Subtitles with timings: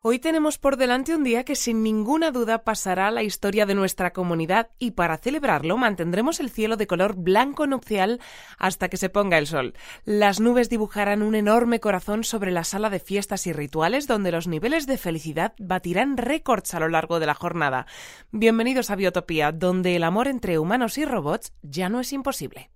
[0.00, 3.74] Hoy tenemos por delante un día que sin ninguna duda pasará a la historia de
[3.74, 8.20] nuestra comunidad y para celebrarlo mantendremos el cielo de color blanco nupcial
[8.58, 9.74] hasta que se ponga el sol.
[10.04, 14.46] Las nubes dibujarán un enorme corazón sobre la sala de fiestas y rituales donde los
[14.46, 17.86] niveles de felicidad batirán récords a lo largo de la jornada.
[18.30, 22.70] Bienvenidos a Biotopía, donde el amor entre humanos y robots ya no es imposible.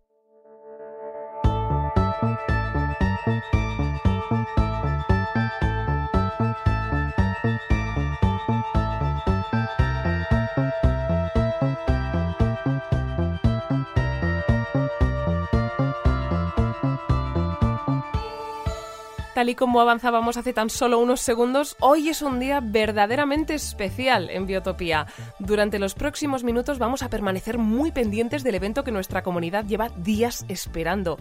[19.49, 24.47] Y como avanzábamos hace tan solo unos segundos, hoy es un día verdaderamente especial en
[24.47, 25.07] Biotopía.
[25.41, 29.89] Durante los próximos minutos vamos a permanecer muy pendientes del evento que nuestra comunidad lleva
[29.97, 31.19] días esperando.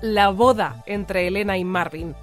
[0.00, 2.16] La boda entre Elena y Marvin.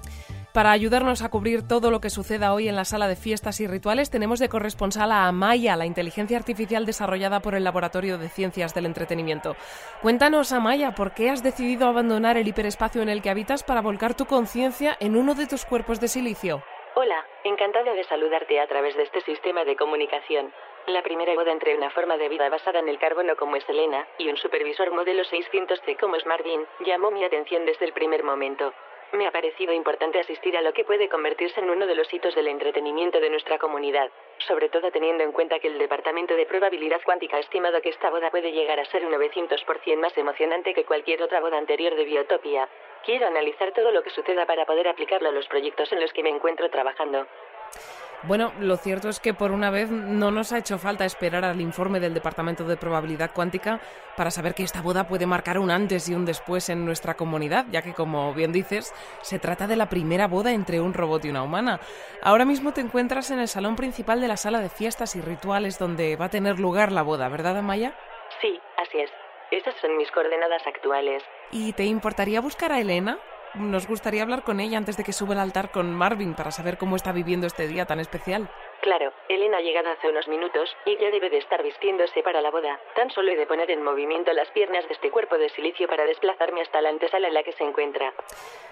[0.52, 3.68] Para ayudarnos a cubrir todo lo que suceda hoy en la sala de fiestas y
[3.68, 8.74] rituales, tenemos de corresponsal a Amaya, la inteligencia artificial desarrollada por el Laboratorio de Ciencias
[8.74, 9.54] del Entretenimiento.
[10.02, 14.16] Cuéntanos, Amaya, ¿por qué has decidido abandonar el hiperespacio en el que habitas para volcar
[14.16, 16.64] tu conciencia en uno de tus cuerpos de silicio?
[16.96, 20.52] Hola, encantada de saludarte a través de este sistema de comunicación.
[20.88, 24.04] La primera boda entre una forma de vida basada en el carbono como es Elena
[24.18, 28.72] y un supervisor modelo 600C como Marvin llamó mi atención desde el primer momento.
[29.12, 32.34] Me ha parecido importante asistir a lo que puede convertirse en uno de los hitos
[32.36, 34.08] del entretenimiento de nuestra comunidad,
[34.38, 38.08] sobre todo teniendo en cuenta que el Departamento de Probabilidad Cuántica ha estimado que esta
[38.08, 42.04] boda puede llegar a ser un 900% más emocionante que cualquier otra boda anterior de
[42.04, 42.68] Biotopia.
[43.04, 46.22] Quiero analizar todo lo que suceda para poder aplicarlo a los proyectos en los que
[46.22, 47.26] me encuentro trabajando.
[48.22, 51.58] Bueno, lo cierto es que por una vez no nos ha hecho falta esperar al
[51.58, 53.80] informe del Departamento de Probabilidad Cuántica
[54.14, 57.64] para saber que esta boda puede marcar un antes y un después en nuestra comunidad,
[57.70, 61.30] ya que, como bien dices, se trata de la primera boda entre un robot y
[61.30, 61.80] una humana.
[62.22, 65.78] Ahora mismo te encuentras en el salón principal de la sala de fiestas y rituales
[65.78, 67.94] donde va a tener lugar la boda, ¿verdad, Amaya?
[68.42, 69.10] Sí, así es.
[69.50, 71.22] Esas son mis coordenadas actuales.
[71.52, 73.18] ¿Y te importaría buscar a Elena?
[73.54, 76.78] Nos gustaría hablar con ella antes de que suba al altar con Marvin para saber
[76.78, 78.48] cómo está viviendo este día tan especial.
[78.80, 82.50] Claro, Elena ha llegado hace unos minutos y ya debe de estar vistiéndose para la
[82.52, 82.78] boda.
[82.94, 86.04] Tan solo he de poner en movimiento las piernas de este cuerpo de silicio para
[86.04, 88.14] desplazarme hasta la antesala en la que se encuentra.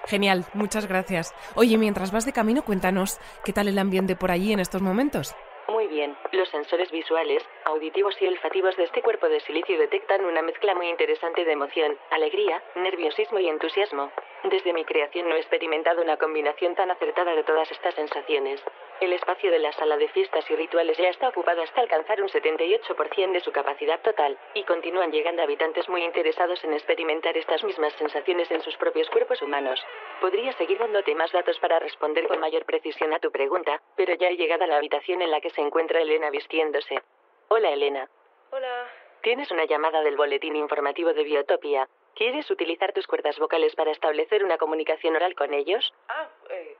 [0.07, 1.35] Genial, muchas gracias.
[1.57, 5.35] Oye, mientras vas de camino, cuéntanos, ¿qué tal el ambiente por allí en estos momentos?
[5.69, 10.41] Muy bien, los sensores visuales, auditivos y olfativos de este cuerpo de silicio detectan una
[10.41, 14.11] mezcla muy interesante de emoción, alegría, nerviosismo y entusiasmo.
[14.45, 18.63] Desde mi creación no he experimentado una combinación tan acertada de todas estas sensaciones.
[19.01, 22.29] El espacio de la sala de fiestas y rituales ya está ocupado hasta alcanzar un
[22.29, 27.93] 78% de su capacidad total, y continúan llegando habitantes muy interesados en experimentar estas mismas
[27.95, 29.85] sensaciones en sus propios cuerpos humanos.
[30.21, 34.29] Podría seguir dándote más datos para responder con mayor precisión a tu pregunta, pero ya
[34.29, 37.03] he llegado a la habitación en la que se encuentra Elena vistiéndose.
[37.49, 38.09] Hola, Elena.
[38.51, 38.87] Hola.
[39.23, 41.89] Tienes una llamada del boletín informativo de Biotopia.
[42.19, 45.95] ¿Quieres utilizar tus cuerdas vocales para establecer una comunicación oral con ellos?
[46.09, 46.77] Ah, eh,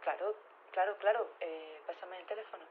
[0.00, 0.36] claro,
[0.70, 1.28] claro, claro.
[1.40, 2.62] Eh, pásame el teléfono.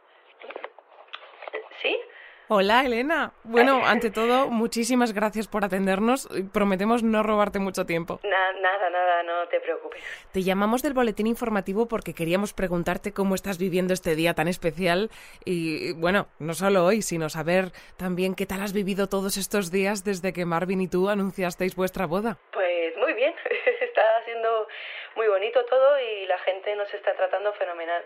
[1.81, 2.00] ¿Sí?
[2.47, 3.33] Hola, Elena.
[3.44, 6.29] Bueno, ante todo, muchísimas gracias por atendernos.
[6.53, 8.19] Prometemos no robarte mucho tiempo.
[8.23, 10.03] nada, nada, no te preocupes.
[10.31, 15.09] Te llamamos del boletín informativo porque queríamos preguntarte cómo estás viviendo este día tan especial
[15.44, 20.03] y, bueno, no solo hoy, sino saber también qué tal has vivido todos estos días
[20.03, 22.38] desde que Marvin y tú anunciasteis vuestra boda.
[22.51, 23.34] Pues muy bien,
[23.81, 24.67] está siendo
[25.16, 28.03] muy bonito todo y la gente nos está tratando fenomenal.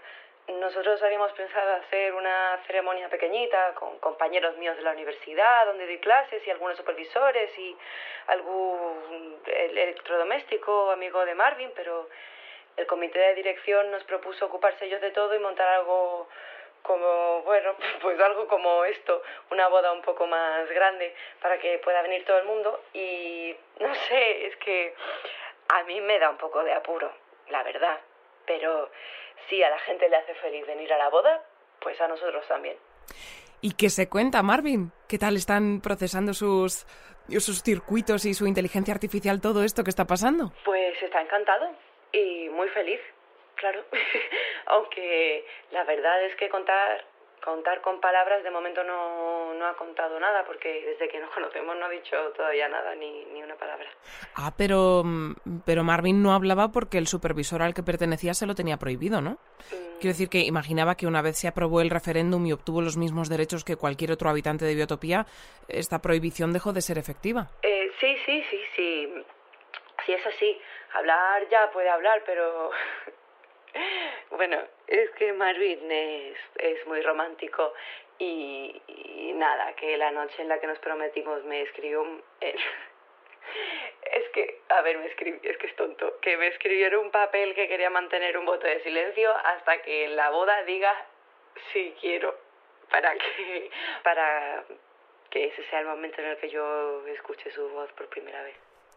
[0.58, 6.00] Nosotros habíamos pensado hacer una ceremonia pequeñita con compañeros míos de la universidad, donde doy
[6.00, 7.78] clases y algunos supervisores y
[8.28, 12.10] algún electrodoméstico amigo de Marvin, pero
[12.78, 16.28] el comité de dirección nos propuso ocuparse ellos de todo y montar algo
[16.82, 19.22] como, bueno, pues algo como esto,
[19.52, 21.14] una boda un poco más grande
[21.44, 22.86] para que pueda venir todo el mundo.
[22.94, 24.96] Y no sé, es que
[25.68, 27.12] a mí me da un poco de apuro,
[27.50, 28.00] la verdad,
[28.50, 28.90] pero
[29.48, 31.44] si a la gente le hace feliz venir a la boda,
[31.80, 32.76] pues a nosotros también.
[33.62, 34.92] ¿Y qué se cuenta, Marvin?
[35.08, 36.88] ¿Qué tal están procesando sus,
[37.28, 40.52] sus circuitos y su inteligencia artificial todo esto que está pasando?
[40.66, 41.70] Pues está encantado
[42.12, 43.00] y muy feliz,
[43.54, 43.84] claro.
[44.66, 47.06] Aunque la verdad es que contar
[47.44, 51.76] contar con palabras de momento no, no ha contado nada, porque desde que nos conocemos
[51.78, 53.90] no ha dicho todavía nada, ni, ni una palabra.
[54.36, 55.04] Ah, pero,
[55.66, 59.32] pero Marvin no hablaba porque el supervisor al que pertenecía se lo tenía prohibido, ¿no?
[59.32, 60.00] Mm.
[60.00, 63.30] Quiero decir que imaginaba que una vez se aprobó el referéndum y obtuvo los mismos
[63.30, 65.26] derechos que cualquier otro habitante de Biotopía,
[65.68, 67.48] esta prohibición dejó de ser efectiva.
[67.64, 69.14] Eh, sí, sí, sí, sí.
[70.06, 70.58] Sí, es así.
[70.94, 72.72] Hablar ya puede hablar, pero
[74.32, 74.58] Bueno,
[74.90, 77.74] es que Marvin es, muy romántico
[78.18, 78.82] y,
[79.36, 82.24] nada, que la noche en la que nos prometimos me escribió un...
[84.12, 87.54] Es que, a ver, me escribió, es que es tonto, que me escribieron un papel
[87.54, 90.92] que quería mantener un voto de silencio hasta que en la boda diga
[91.72, 92.36] sí quiero,
[92.90, 93.70] para que,
[94.04, 94.66] para
[95.30, 98.56] que ese sea el momento en el que yo escuche su voz por primera vez.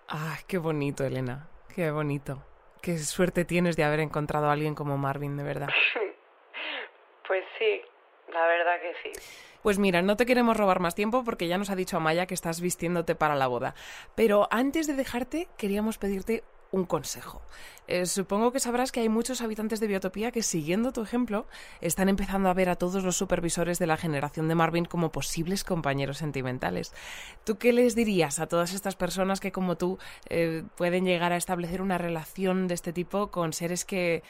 [0.08, 2.51] Ah, qué bonito, Elena, qué bonito.
[2.82, 5.68] Qué suerte tienes de haber encontrado a alguien como Marvin, de verdad.
[7.28, 7.80] pues sí,
[8.32, 9.20] la verdad que sí.
[9.62, 12.34] Pues mira, no te queremos robar más tiempo porque ya nos ha dicho Amaya que
[12.34, 13.76] estás vistiéndote para la boda.
[14.16, 17.42] Pero antes de dejarte, queríamos pedirte un consejo.
[17.88, 21.46] Eh, supongo que sabrás que hay muchos habitantes de Biotopía que, siguiendo tu ejemplo,
[21.80, 25.64] están empezando a ver a todos los supervisores de la generación de Marvin como posibles
[25.64, 26.94] compañeros sentimentales.
[27.44, 29.98] ¿Tú qué les dirías a todas estas personas que, como tú,
[30.28, 34.22] eh, pueden llegar a establecer una relación de este tipo con seres que,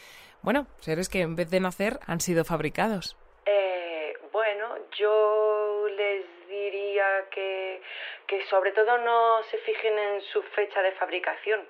[0.42, 3.16] bueno, seres que en vez de nacer han sido fabricados?
[3.46, 7.82] Eh, bueno, yo les diría que,
[8.26, 11.60] que sobre todo no se fijen en su fecha de fabricación,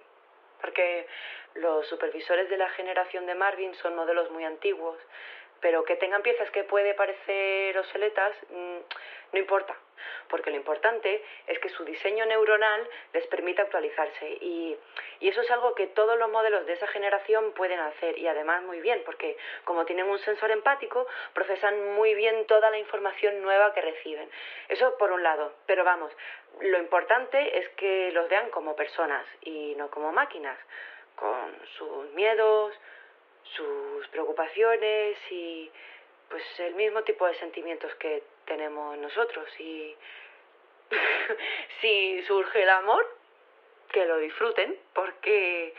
[0.62, 1.06] porque
[1.56, 4.96] los supervisores de la generación de Marvin son modelos muy antiguos,
[5.60, 8.78] pero que tengan piezas que puede parecer obsoletas mmm,
[9.32, 9.76] no importa,
[10.28, 14.76] porque lo importante es que su diseño neuronal les permita actualizarse y,
[15.20, 18.80] eso es algo que todos los modelos de esa generación pueden hacer y además muy
[18.80, 23.80] bien, porque como tienen un sensor empático, procesan muy bien toda la información nueva que
[23.80, 24.28] reciben.
[24.68, 26.12] Eso por un lado, pero vamos,
[26.60, 30.58] lo importante es que los vean como personas y no como máquinas,
[31.14, 32.74] con sus miedos,
[33.44, 35.70] sus preocupaciones y
[36.28, 39.94] pues el mismo tipo de sentimientos que tenemos nosotros y
[41.80, 43.06] si surge el amor
[43.92, 45.74] que lo disfruten porque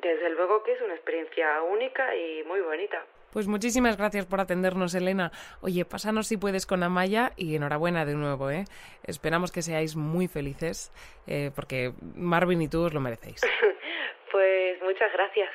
[0.00, 3.04] desde luego que es una experiencia única y muy bonita.
[3.32, 5.32] Pues muchísimas gracias por atendernos, Elena.
[5.60, 8.64] Oye, pásanos si puedes con Amaya y enhorabuena de nuevo, ¿eh?
[9.02, 10.92] Esperamos que seáis muy felices
[11.26, 13.40] eh, porque Marvin y tú os lo merecéis.
[14.30, 15.50] pues muchas gracias.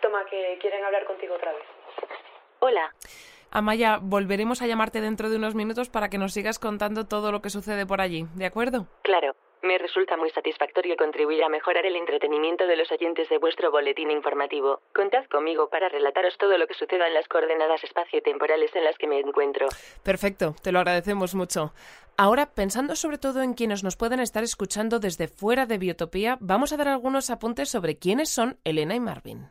[0.00, 1.64] Toma, que quieren hablar contigo otra vez.
[2.60, 2.90] Hola.
[3.50, 7.42] Amaya, volveremos a llamarte dentro de unos minutos para que nos sigas contando todo lo
[7.42, 8.86] que sucede por allí, ¿de acuerdo?
[9.02, 9.34] Claro.
[9.62, 14.12] Me resulta muy satisfactorio contribuir a mejorar el entretenimiento de los oyentes de vuestro boletín
[14.12, 14.80] informativo.
[14.94, 19.08] Contad conmigo para relataros todo lo que suceda en las coordenadas espacio-temporales en las que
[19.08, 19.66] me encuentro.
[20.04, 21.72] Perfecto, te lo agradecemos mucho.
[22.16, 26.72] Ahora, pensando sobre todo en quienes nos pueden estar escuchando desde fuera de Biotopía, vamos
[26.72, 29.48] a dar algunos apuntes sobre quiénes son Elena y Marvin.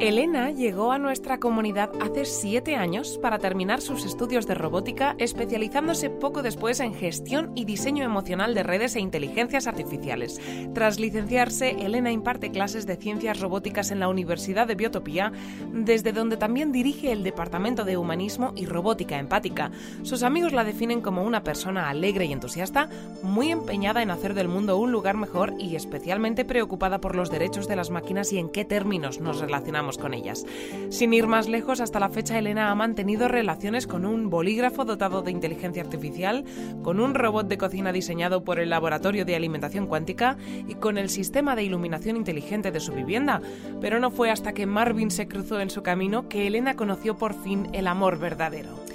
[0.00, 6.08] Elena llegó a nuestra comunidad hace siete años para terminar sus estudios de robótica, especializándose
[6.08, 10.40] poco después en gestión y diseño emocional de redes e inteligencias artificiales.
[10.72, 15.32] Tras licenciarse, Elena imparte clases de ciencias robóticas en la Universidad de Biotopía,
[15.72, 19.72] desde donde también dirige el Departamento de Humanismo y Robótica Empática.
[20.04, 22.88] Sus amigos la definen como una persona alegre y entusiasta,
[23.24, 27.66] muy empeñada en hacer del mundo un lugar mejor y especialmente preocupada por los derechos
[27.66, 30.44] de las máquinas y en qué términos nos relacionamos con ellas.
[30.90, 35.22] Sin ir más lejos, hasta la fecha Elena ha mantenido relaciones con un bolígrafo dotado
[35.22, 36.44] de inteligencia artificial,
[36.82, 40.36] con un robot de cocina diseñado por el Laboratorio de Alimentación Cuántica
[40.66, 43.40] y con el sistema de iluminación inteligente de su vivienda.
[43.80, 47.32] Pero no fue hasta que Marvin se cruzó en su camino que Elena conoció por
[47.32, 48.87] fin el amor verdadero.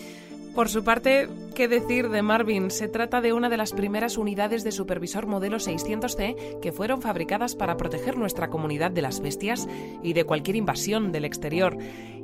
[0.56, 2.70] Por su parte, ¿qué decir de Marvin?
[2.70, 7.56] Se trata de una de las primeras unidades de supervisor modelo 600C que fueron fabricadas
[7.56, 9.68] para proteger nuestra comunidad de las bestias
[10.04, 11.76] y de cualquier invasión del exterior.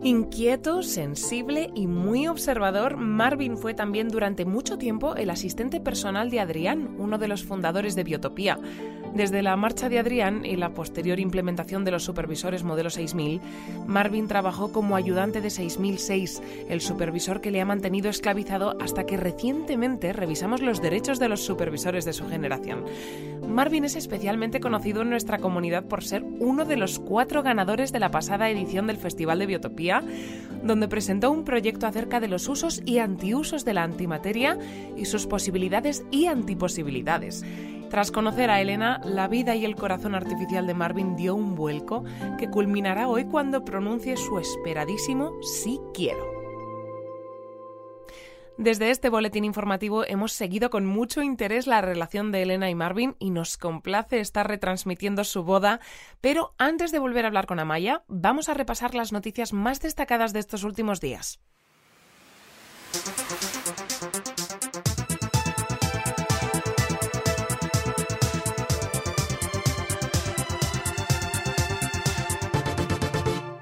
[0.03, 6.39] Inquieto, sensible y muy observador, Marvin fue también durante mucho tiempo el asistente personal de
[6.39, 8.59] Adrián, uno de los fundadores de Biotopía.
[9.13, 13.41] Desde la marcha de Adrián y la posterior implementación de los supervisores modelo 6000,
[13.87, 19.17] Marvin trabajó como ayudante de 6006, el supervisor que le ha mantenido esclavizado hasta que
[19.17, 22.85] recientemente revisamos los derechos de los supervisores de su generación.
[23.47, 27.99] Marvin es especialmente conocido en nuestra comunidad por ser uno de los cuatro ganadores de
[27.99, 30.03] la pasada edición del Festival de Biotopía,
[30.63, 34.57] donde presentó un proyecto acerca de los usos y antiusos de la antimateria
[34.95, 37.43] y sus posibilidades y antiposibilidades.
[37.89, 42.03] Tras conocer a Elena, la vida y el corazón artificial de Marvin dio un vuelco
[42.37, 46.39] que culminará hoy cuando pronuncie su esperadísimo sí quiero.
[48.57, 53.15] Desde este boletín informativo hemos seguido con mucho interés la relación de Elena y Marvin
[53.17, 55.79] y nos complace estar retransmitiendo su boda.
[56.19, 60.33] Pero antes de volver a hablar con Amaya, vamos a repasar las noticias más destacadas
[60.33, 61.39] de estos últimos días.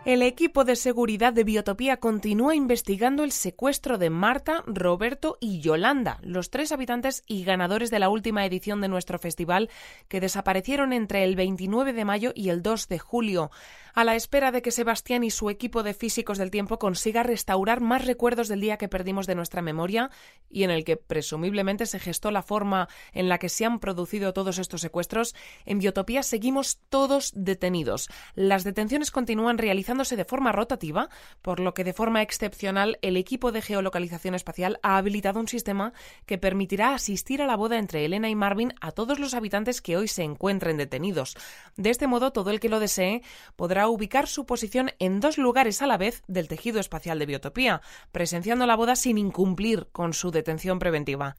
[0.07, 6.19] El equipo de seguridad de Biotopía continúa investigando el secuestro de Marta, Roberto y Yolanda,
[6.21, 9.69] los tres habitantes y ganadores de la última edición de nuestro festival,
[10.07, 13.51] que desaparecieron entre el 29 de mayo y el 2 de julio
[13.97, 17.81] a la espera de que Sebastián y su equipo de físicos del tiempo consiga restaurar
[17.81, 20.11] más recuerdos del día que perdimos de nuestra memoria
[20.51, 24.33] y en el que presumiblemente se gestó la forma en la que se han producido
[24.33, 25.33] todos estos secuestros,
[25.65, 28.07] en Biotopía seguimos todos detenidos.
[28.35, 31.09] Las detenciones continúan realizándose de forma rotativa,
[31.41, 35.91] por lo que de forma excepcional el equipo de geolocalización espacial ha habilitado un sistema
[36.27, 39.97] que permitirá asistir a la boda entre Elena y Marvin a todos los habitantes que
[39.97, 41.35] hoy se encuentren detenidos.
[41.77, 43.23] De este modo, todo el que lo desee
[43.55, 47.81] podrá ubicar su posición en dos lugares a la vez del tejido espacial de Biotopía,
[48.11, 51.35] presenciando la boda sin incumplir con su detención preventiva.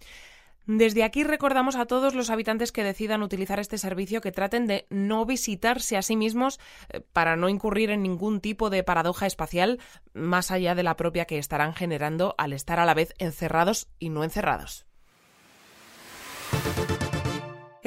[0.71, 4.87] Desde aquí recordamos a todos los habitantes que decidan utilizar este servicio que traten de
[4.91, 9.81] no visitarse a sí mismos eh, para no incurrir en ningún tipo de paradoja espacial
[10.13, 14.11] más allá de la propia que estarán generando al estar a la vez encerrados y
[14.11, 14.87] no encerrados.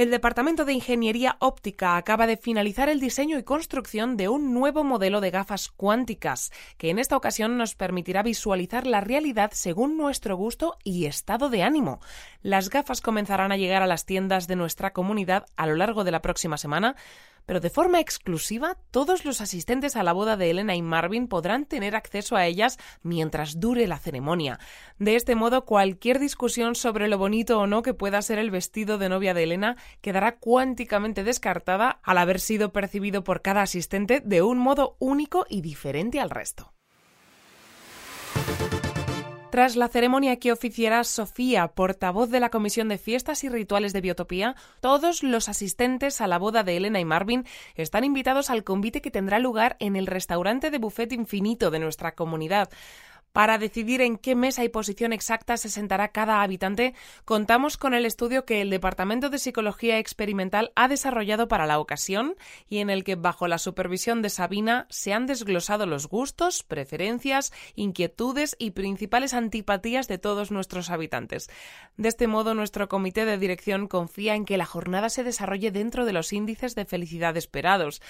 [0.01, 4.83] El Departamento de Ingeniería Óptica acaba de finalizar el diseño y construcción de un nuevo
[4.83, 10.35] modelo de gafas cuánticas, que en esta ocasión nos permitirá visualizar la realidad según nuestro
[10.35, 11.99] gusto y estado de ánimo.
[12.41, 16.09] Las gafas comenzarán a llegar a las tiendas de nuestra comunidad a lo largo de
[16.09, 16.95] la próxima semana,
[17.45, 21.65] pero de forma exclusiva todos los asistentes a la boda de Elena y Marvin podrán
[21.65, 24.59] tener acceso a ellas mientras dure la ceremonia.
[24.99, 28.97] De este modo, cualquier discusión sobre lo bonito o no que pueda ser el vestido
[28.97, 34.41] de novia de Elena quedará cuánticamente descartada al haber sido percibido por cada asistente de
[34.41, 36.73] un modo único y diferente al resto.
[39.51, 43.99] Tras la ceremonia que oficiará Sofía, portavoz de la Comisión de Fiestas y Rituales de
[43.99, 49.01] Biotopía, todos los asistentes a la boda de Elena y Marvin están invitados al convite
[49.01, 52.69] que tendrá lugar en el restaurante de buffet infinito de nuestra comunidad.
[53.33, 58.05] Para decidir en qué mesa y posición exacta se sentará cada habitante, contamos con el
[58.05, 62.35] estudio que el Departamento de Psicología Experimental ha desarrollado para la ocasión
[62.67, 67.53] y en el que, bajo la supervisión de Sabina, se han desglosado los gustos, preferencias,
[67.75, 71.49] inquietudes y principales antipatías de todos nuestros habitantes.
[71.95, 76.03] De este modo, nuestro comité de dirección confía en que la jornada se desarrolle dentro
[76.03, 78.01] de los índices de felicidad esperados.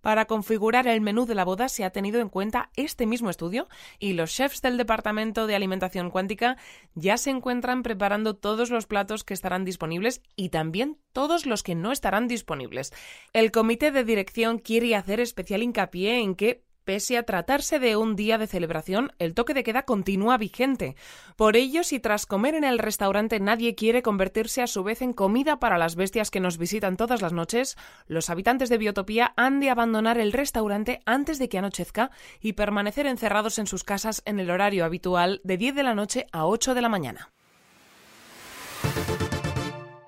[0.00, 3.68] Para configurar el menú de la boda se ha tenido en cuenta este mismo estudio
[3.98, 6.56] y los chefs del Departamento de Alimentación Cuántica
[6.94, 11.74] ya se encuentran preparando todos los platos que estarán disponibles y también todos los que
[11.74, 12.92] no estarán disponibles.
[13.32, 18.16] El comité de dirección quiere hacer especial hincapié en que Pese a tratarse de un
[18.16, 20.96] día de celebración, el toque de queda continúa vigente.
[21.36, 25.12] Por ello, si tras comer en el restaurante nadie quiere convertirse a su vez en
[25.12, 27.76] comida para las bestias que nos visitan todas las noches,
[28.08, 33.06] los habitantes de Biotopía han de abandonar el restaurante antes de que anochezca y permanecer
[33.06, 36.74] encerrados en sus casas en el horario habitual de 10 de la noche a 8
[36.74, 37.30] de la mañana.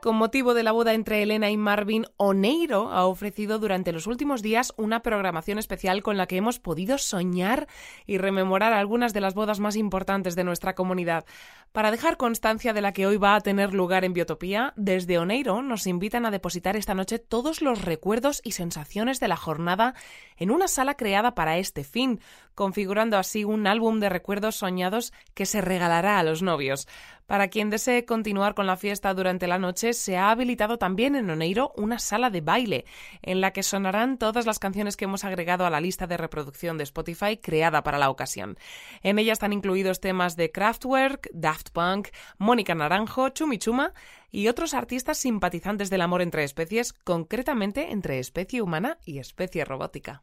[0.02, 4.42] Con motivo de la boda entre Elena y Marvin, Oneiro ha ofrecido durante los últimos
[4.42, 7.68] días una programación especial con la que hemos podido soñar
[8.04, 11.24] y rememorar algunas de las bodas más importantes de nuestra comunidad.
[11.70, 15.62] Para dejar constancia de la que hoy va a tener lugar en Biotopía, desde Oneiro
[15.62, 19.94] nos invitan a depositar esta noche todos los recuerdos y sensaciones de la jornada
[20.36, 22.18] en una sala creada para este fin,
[22.56, 26.88] configurando así un álbum de recuerdos soñados que se regalará a los novios.
[27.26, 31.30] Para quien desee continuar con la fiesta durante la noche, se ha habilitado también en
[31.30, 32.84] Oneiro una sala de baile,
[33.22, 36.78] en la que sonarán todas las canciones que hemos agregado a la lista de reproducción
[36.78, 38.58] de Spotify creada para la ocasión.
[39.02, 43.92] En ella están incluidos temas de Kraftwerk, Daft Punk, Mónica Naranjo, Chumichuma
[44.30, 50.22] y otros artistas simpatizantes del amor entre especies, concretamente entre especie humana y especie robótica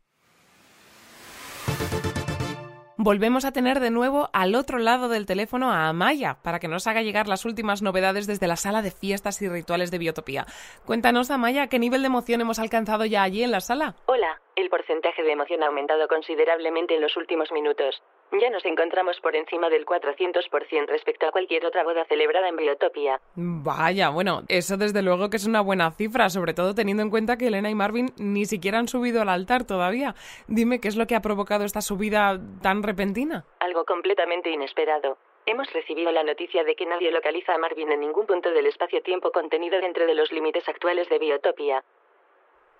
[3.02, 6.86] volvemos a tener de nuevo al otro lado del teléfono a Amaya para que nos
[6.86, 10.46] haga llegar las últimas novedades desde la sala de fiestas y rituales de Biotopía.
[10.86, 13.96] Cuéntanos, Amaya, ¿qué nivel de emoción hemos alcanzado ya allí en la sala?
[14.06, 18.04] Hola, el porcentaje de emoción ha aumentado considerablemente en los últimos minutos.
[18.32, 23.20] Ya nos encontramos por encima del 400% respecto a cualquier otra boda celebrada en Biotopia.
[23.36, 27.38] Vaya, bueno, eso desde luego que es una buena cifra, sobre todo teniendo en cuenta
[27.38, 30.14] que Elena y Marvin ni siquiera han subido al altar todavía.
[30.48, 33.46] Dime qué es lo que ha provocado esta subida tan repentina.
[33.60, 35.18] Algo completamente inesperado.
[35.48, 39.32] Hemos recibido la noticia de que nadie localiza a Marvin en ningún punto del espacio-tiempo
[39.32, 41.84] contenido dentro de los límites actuales de Biotopia.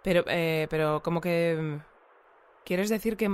[0.04, 1.80] Pero, eh, pero, ¿cómo que...
[2.66, 3.30] ¿Quieres decir que...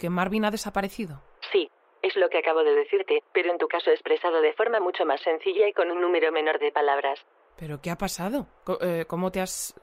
[0.00, 1.20] que Marvin ha desaparecido?
[1.52, 1.70] Sí,
[2.02, 5.20] es lo que acabo de decirte, pero en tu caso expresado de forma mucho más
[5.20, 7.20] sencilla y con un número menor de palabras.
[7.58, 8.46] ¿Pero qué ha pasado?
[8.80, 9.74] Eh, ¿Cómo te has...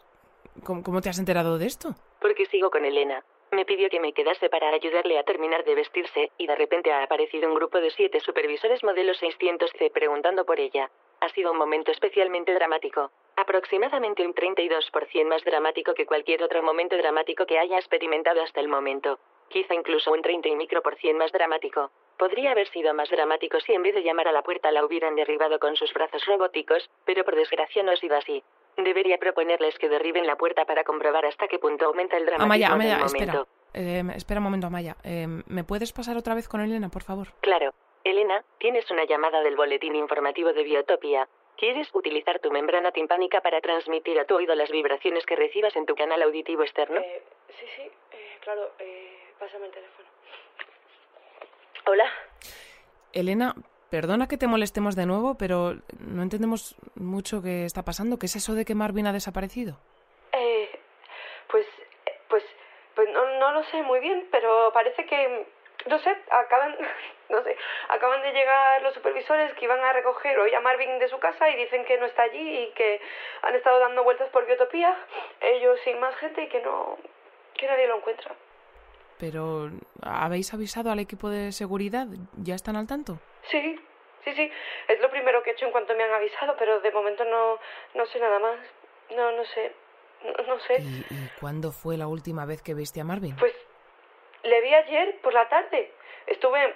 [0.66, 1.90] cómo- cómo te has enterado de esto?
[2.20, 3.24] Porque sigo con Elena.
[3.52, 7.04] Me pidió que me quedase para ayudarle a terminar de vestirse, y de repente ha
[7.04, 10.90] aparecido un grupo de siete supervisores modelo 600C preguntando por ella.
[11.22, 13.12] Ha sido un momento especialmente dramático.
[13.38, 18.68] Aproximadamente un 32% más dramático que cualquier otro momento dramático que haya experimentado hasta el
[18.68, 19.18] momento.
[19.50, 21.92] Quizá incluso un 30 y micro por cien más dramático.
[22.18, 25.16] Podría haber sido más dramático si en vez de llamar a la puerta la hubieran
[25.16, 28.44] derribado con sus brazos robóticos, pero por desgracia no ha sido así.
[28.76, 32.68] Debería proponerles que derriben la puerta para comprobar hasta qué punto aumenta el dramatismo Amaya,
[32.74, 33.16] Amaya, momento.
[33.18, 33.46] espera.
[33.74, 34.96] Eh, espera un momento, Amaya.
[35.04, 37.28] Eh, ¿Me puedes pasar otra vez con Elena, por favor?
[37.42, 37.74] Claro.
[38.04, 41.28] Elena, tienes una llamada del boletín informativo de Biotopia.
[41.58, 45.86] ¿Quieres utilizar tu membrana timpánica para transmitir a tu oído las vibraciones que recibas en
[45.86, 47.02] tu canal auditivo externo?
[47.02, 47.24] Eh,
[47.60, 50.08] sí, sí, eh, claro, eh, pásame el teléfono.
[51.86, 52.12] Hola.
[53.14, 53.56] Elena,
[53.90, 58.20] perdona que te molestemos de nuevo, pero no entendemos mucho qué está pasando.
[58.20, 59.80] ¿Qué es eso de que Marvin ha desaparecido?
[60.34, 60.70] Eh,
[61.50, 61.66] pues,
[62.30, 62.44] pues,
[62.96, 65.48] pues no, no lo sé muy bien, pero parece que,
[65.88, 66.76] no sé, acaban,
[67.30, 67.56] no sé,
[67.90, 71.50] acaban de llegar los supervisores que iban a recoger hoy a Marvin de su casa
[71.50, 73.00] y dicen que no está allí y que
[73.44, 74.96] han estado dando vueltas por Biotopía,
[75.40, 76.98] ellos sin más gente y que no,
[77.56, 78.36] que nadie lo encuentra.
[79.20, 79.72] Pero,
[80.02, 82.08] ¿habéis avisado al equipo de seguridad?
[82.38, 83.20] ¿Ya están al tanto?
[83.50, 83.80] Sí,
[84.24, 84.52] sí, sí,
[84.88, 87.58] es lo primero que he hecho en cuanto me han avisado, pero de momento no,
[87.96, 88.58] no sé nada más,
[89.16, 89.74] no, no sé,
[90.24, 90.82] no, no sé.
[90.82, 93.36] ¿Y, y cuándo fue la última vez que viste a Marvin?
[93.38, 93.54] Pues
[94.44, 95.92] le vi ayer por la tarde.
[96.28, 96.76] Estuve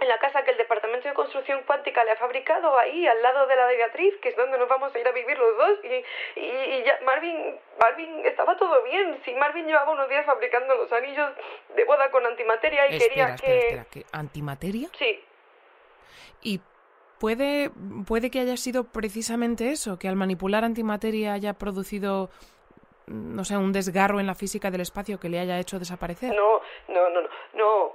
[0.00, 3.46] en la casa que el Departamento de Construcción Cuántica le ha fabricado ahí, al lado
[3.46, 5.78] de la de Beatriz, que es donde nos vamos a ir a vivir los dos.
[5.84, 9.20] Y, y, y ya Marvin, Marvin estaba todo bien.
[9.24, 11.30] Sí, Marvin llevaba unos días fabricando los anillos
[11.74, 13.58] de boda con antimateria y quería espera, que...
[13.58, 14.88] espera, ¿que ¿Antimateria?
[14.98, 15.22] Sí,
[16.42, 16.60] ¿Y
[17.18, 17.70] puede,
[18.06, 19.98] puede que haya sido precisamente eso?
[19.98, 22.30] ¿Que al manipular antimateria haya producido,
[23.06, 26.34] no sé, un desgarro en la física del espacio que le haya hecho desaparecer?
[26.34, 27.20] no, no, no,
[27.54, 27.92] no,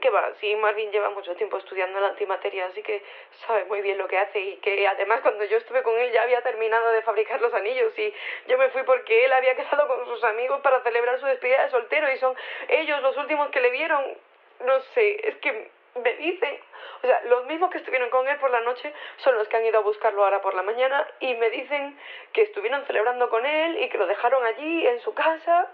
[0.00, 0.32] ¿Qué va?
[0.40, 3.00] Sí, Marvin lleva mucho tiempo estudiando la antimateria, así que
[3.46, 6.22] sabe muy bien lo que hace y que además cuando yo estuve con él ya
[6.22, 8.12] había terminado de fabricar los anillos y
[8.48, 11.70] yo me fui porque él había quedado con sus amigos para celebrar su despedida de
[11.70, 12.34] soltero y son
[12.68, 14.04] ellos los últimos que le vieron.
[14.64, 16.58] No sé, es que me dicen,
[17.02, 19.64] o sea, los mismos que estuvieron con él por la noche son los que han
[19.64, 21.96] ido a buscarlo ahora por la mañana y me dicen
[22.32, 25.70] que estuvieron celebrando con él y que lo dejaron allí en su casa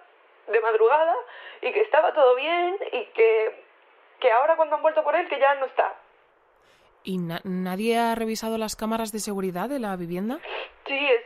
[0.47, 1.17] de madrugada
[1.63, 3.64] y que estaba todo bien y que
[4.21, 5.95] que ahora cuando han vuelto por él que ya no está.
[7.03, 10.39] ¿Y na- nadie ha revisado las cámaras de seguridad de la vivienda?
[10.87, 11.21] Sí, es,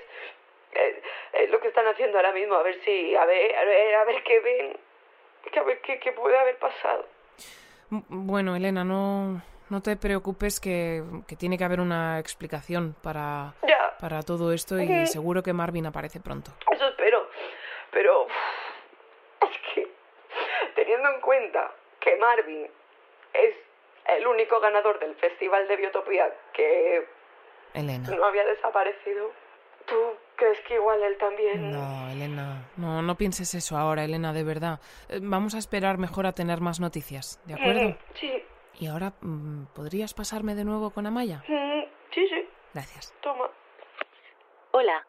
[0.72, 0.96] es,
[1.44, 4.04] es lo que están haciendo ahora mismo, a ver si, a ver, a ver, a
[4.04, 4.76] ver qué ven,
[5.56, 7.06] a ver qué, qué puede haber pasado.
[7.90, 13.96] Bueno, Elena, no, no te preocupes que, que tiene que haber una explicación para, Ya,
[14.00, 16.50] para todo esto y seguro que Marvin aparece pronto.
[16.72, 17.28] eso espero,
[17.92, 18.26] pero
[19.40, 19.88] es que
[20.74, 22.66] teniendo en cuenta que Marvin
[23.34, 23.54] es
[24.16, 27.06] el único ganador del Festival de Biotopía que
[27.74, 28.08] Elena.
[28.10, 29.30] no había desaparecido,
[29.86, 29.96] ¿tú
[30.36, 31.70] crees que igual él también?
[31.72, 34.80] No, Elena, no, no pienses eso ahora, Elena, de verdad.
[35.08, 37.88] Eh, Vamos a esperar mejor a tener más noticias, ¿de acuerdo?
[37.90, 38.44] Mm, Sí,
[38.80, 41.42] Y ahora, mm, ¿podrías pasarme de nuevo con Amaya?
[41.48, 41.82] mm,
[42.14, 43.12] sí, sí, Gracias.
[43.20, 43.50] toma.
[44.70, 45.06] Hola.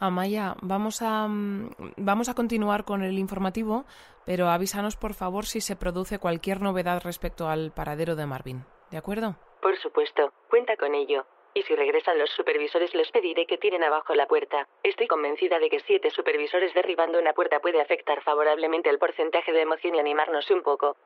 [0.00, 3.84] Amaya, vamos a, mm, vamos a continuar con el informativo,
[4.24, 8.98] pero avísanos por favor si se produce cualquier novedad respecto al paradero de Marvin, ¿de
[8.98, 9.36] acuerdo?
[9.60, 11.26] Por supuesto, cuenta con ello.
[11.54, 14.68] Y si regresan los supervisores les pediré que tiren abajo la puerta.
[14.84, 19.62] Estoy convencida de que siete supervisores derribando una puerta puede afectar favorablemente el porcentaje de
[19.62, 20.96] emoción y animarnos un poco.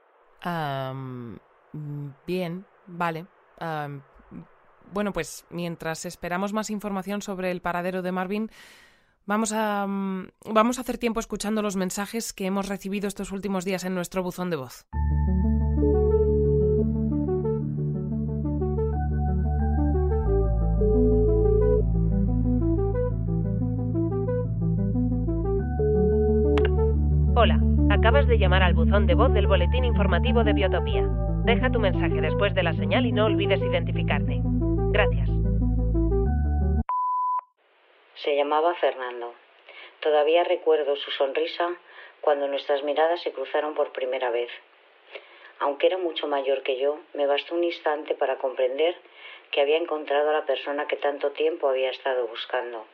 [0.44, 1.36] Mm,
[2.26, 3.26] bien, vale.
[4.92, 8.50] Bueno, pues mientras esperamos más información sobre el paradero de Marvin,
[9.26, 13.64] vamos a, mm, vamos a hacer tiempo escuchando los mensajes que hemos recibido estos últimos
[13.64, 14.86] días en nuestro buzón de voz.
[27.34, 31.08] Hola, acabas de llamar al buzón de voz del boletín informativo de Biotopía.
[31.44, 34.42] Deja tu mensaje después de la señal y no olvides identificarte.
[34.92, 35.26] Gracias.
[38.16, 39.34] Se llamaba Fernando.
[40.00, 41.74] Todavía recuerdo su sonrisa
[42.20, 44.50] cuando nuestras miradas se cruzaron por primera vez.
[45.60, 48.94] Aunque era mucho mayor que yo, me bastó un instante para comprender
[49.50, 52.84] que había encontrado a la persona que tanto tiempo había estado buscando.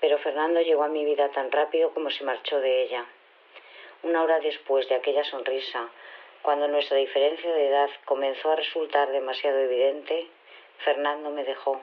[0.00, 3.06] Pero Fernando llegó a mi vida tan rápido como se marchó de ella.
[4.02, 5.88] Una hora después de aquella sonrisa,
[6.42, 10.26] cuando nuestra diferencia de edad comenzó a resultar demasiado evidente,
[10.78, 11.80] Fernando me dejó.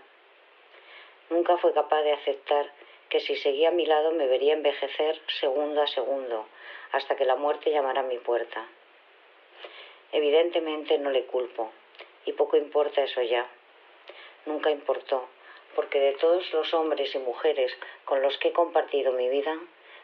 [1.30, 2.70] Nunca fue capaz de aceptar
[3.10, 6.46] que si seguía a mi lado me vería envejecer segundo a segundo,
[6.92, 8.68] hasta que la muerte llamara a mi puerta.
[10.12, 11.72] Evidentemente no le culpo,
[12.26, 13.48] y poco importa eso ya.
[14.46, 15.30] Nunca importó,
[15.76, 17.72] porque de todos los hombres y mujeres
[18.06, 19.58] con los que he compartido mi vida,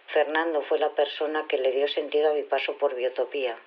[0.08, 3.58] Fernando fue la persona que le dio sentido a mi paso por Biotopía.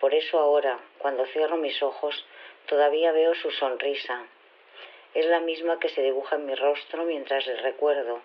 [0.00, 2.24] Por eso ahora, cuando cierro mis ojos,
[2.66, 4.26] todavía veo su sonrisa.
[5.12, 8.22] Es la misma que se dibuja en mi rostro mientras le recuerdo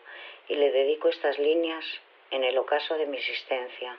[0.47, 1.83] y le dedico estas líneas
[2.31, 3.97] en el ocaso de mi existencia.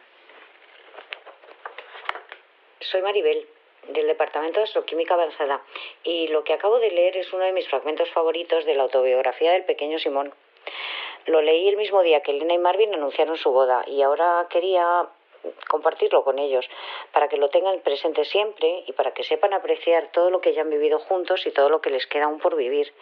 [2.81, 3.47] Soy Maribel,
[3.89, 5.63] del Departamento de Astroquímica Avanzada,
[6.03, 9.53] y lo que acabo de leer es uno de mis fragmentos favoritos de la autobiografía
[9.53, 10.33] del pequeño Simón.
[11.27, 15.09] Lo leí el mismo día que Elena y Marvin anunciaron su boda y ahora quería
[15.69, 16.69] compartirlo con ellos
[17.13, 20.63] para que lo tengan presente siempre y para que sepan apreciar todo lo que ya
[20.63, 22.93] han vivido juntos y todo lo que les queda aún por vivir.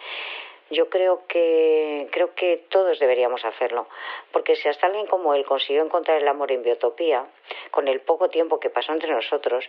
[0.71, 3.87] Yo creo que creo que todos deberíamos hacerlo,
[4.33, 7.27] porque si hasta alguien como él consiguió encontrar el amor en biotopía,
[7.71, 9.69] con el poco tiempo que pasó entre nosotros,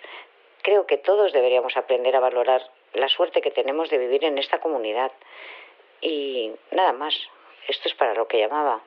[0.61, 2.61] creo que todos deberíamos aprender a valorar
[2.93, 5.11] la suerte que tenemos de vivir en esta comunidad.
[6.01, 7.13] Y nada más,
[7.67, 8.81] esto es para lo que llamaba.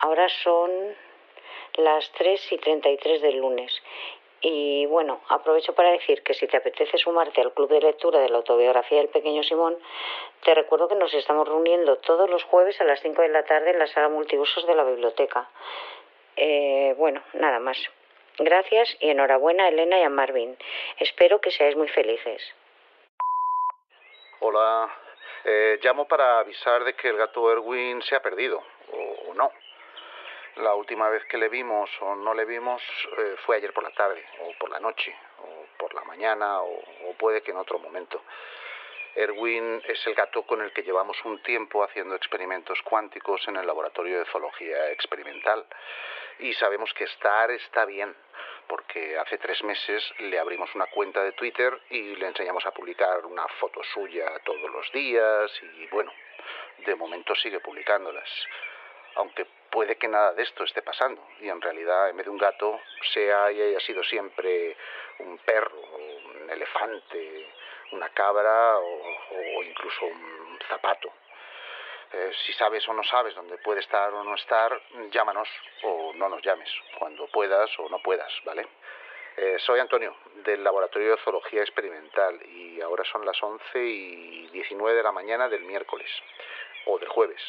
[0.00, 0.70] Ahora son
[1.76, 3.72] las 3 y 33 del lunes.
[4.46, 8.28] Y bueno, aprovecho para decir que si te apetece sumarte al club de lectura de
[8.28, 9.78] la autobiografía del pequeño Simón,
[10.42, 13.70] te recuerdo que nos estamos reuniendo todos los jueves a las 5 de la tarde
[13.70, 15.48] en la sala multiusos de la biblioteca.
[16.36, 17.78] Eh, bueno, nada más.
[18.38, 20.58] Gracias y enhorabuena a Elena y a Marvin.
[20.98, 22.42] Espero que seáis muy felices.
[24.40, 24.90] Hola,
[25.44, 28.62] eh, llamo para avisar de que el gato Erwin se ha perdido.
[30.56, 32.80] La última vez que le vimos o no le vimos
[33.18, 36.82] eh, fue ayer por la tarde, o por la noche, o por la mañana, o,
[37.08, 38.22] o puede que en otro momento.
[39.16, 43.66] Erwin es el gato con el que llevamos un tiempo haciendo experimentos cuánticos en el
[43.66, 45.66] laboratorio de zoología experimental.
[46.38, 48.14] Y sabemos que estar está bien,
[48.66, 53.24] porque hace tres meses le abrimos una cuenta de Twitter y le enseñamos a publicar
[53.26, 56.12] una foto suya todos los días y bueno,
[56.78, 58.28] de momento sigue publicándolas.
[59.16, 62.38] Aunque puede que nada de esto esté pasando y en realidad en vez de un
[62.38, 62.80] gato
[63.12, 64.76] sea y haya sido siempre
[65.18, 67.48] un perro, un elefante,
[67.92, 71.12] una cabra o, incluso un zapato.
[72.12, 75.48] Eh, si sabes o no sabes dónde puede estar o no estar, llámanos
[75.82, 78.66] o no nos llames, cuando puedas o no puedas, ¿vale?
[79.36, 84.96] Eh, soy Antonio, del Laboratorio de Zoología Experimental, y ahora son las 11 y 19
[84.96, 86.08] de la mañana del miércoles,
[86.86, 87.42] o del jueves,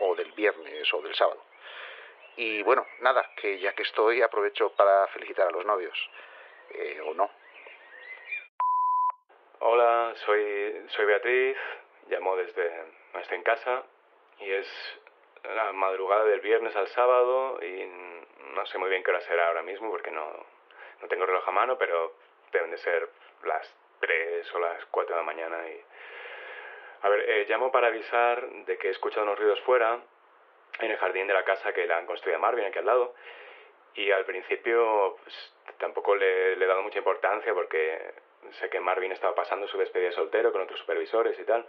[0.00, 1.42] o del viernes, o del sábado.
[2.36, 6.10] Y bueno, nada, que ya que estoy aprovecho para felicitar a los novios,
[6.70, 7.30] eh, o no.
[9.60, 11.56] Hola, soy, soy Beatriz,
[12.08, 12.84] llamo desde,
[13.14, 13.84] estoy en casa
[14.38, 14.66] y es
[15.44, 17.84] la madrugada del viernes al sábado y
[18.54, 20.24] no sé muy bien qué hora será ahora mismo porque no,
[21.02, 22.14] no tengo reloj a mano, pero
[22.52, 23.08] deben de ser
[23.44, 25.68] las 3 o las 4 de la mañana.
[25.68, 25.84] Y...
[27.02, 30.00] A ver, eh, llamo para avisar de que he escuchado unos ruidos fuera
[30.80, 33.14] en el jardín de la casa que la han construido Marvin aquí al lado.
[33.94, 38.14] Y al principio pues, tampoco le, le he dado mucha importancia porque
[38.58, 41.66] sé que Marvin estaba pasando su despedida de soltero con otros supervisores y tal.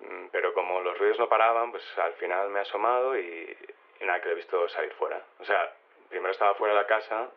[0.00, 3.56] Mm, Pero como los ruidos no paraban, pues al final me he asomado y,
[4.00, 5.22] y nada, que lo he visto salir fuera.
[5.38, 5.72] O sea,
[6.08, 7.30] primero estaba fuera de la casa,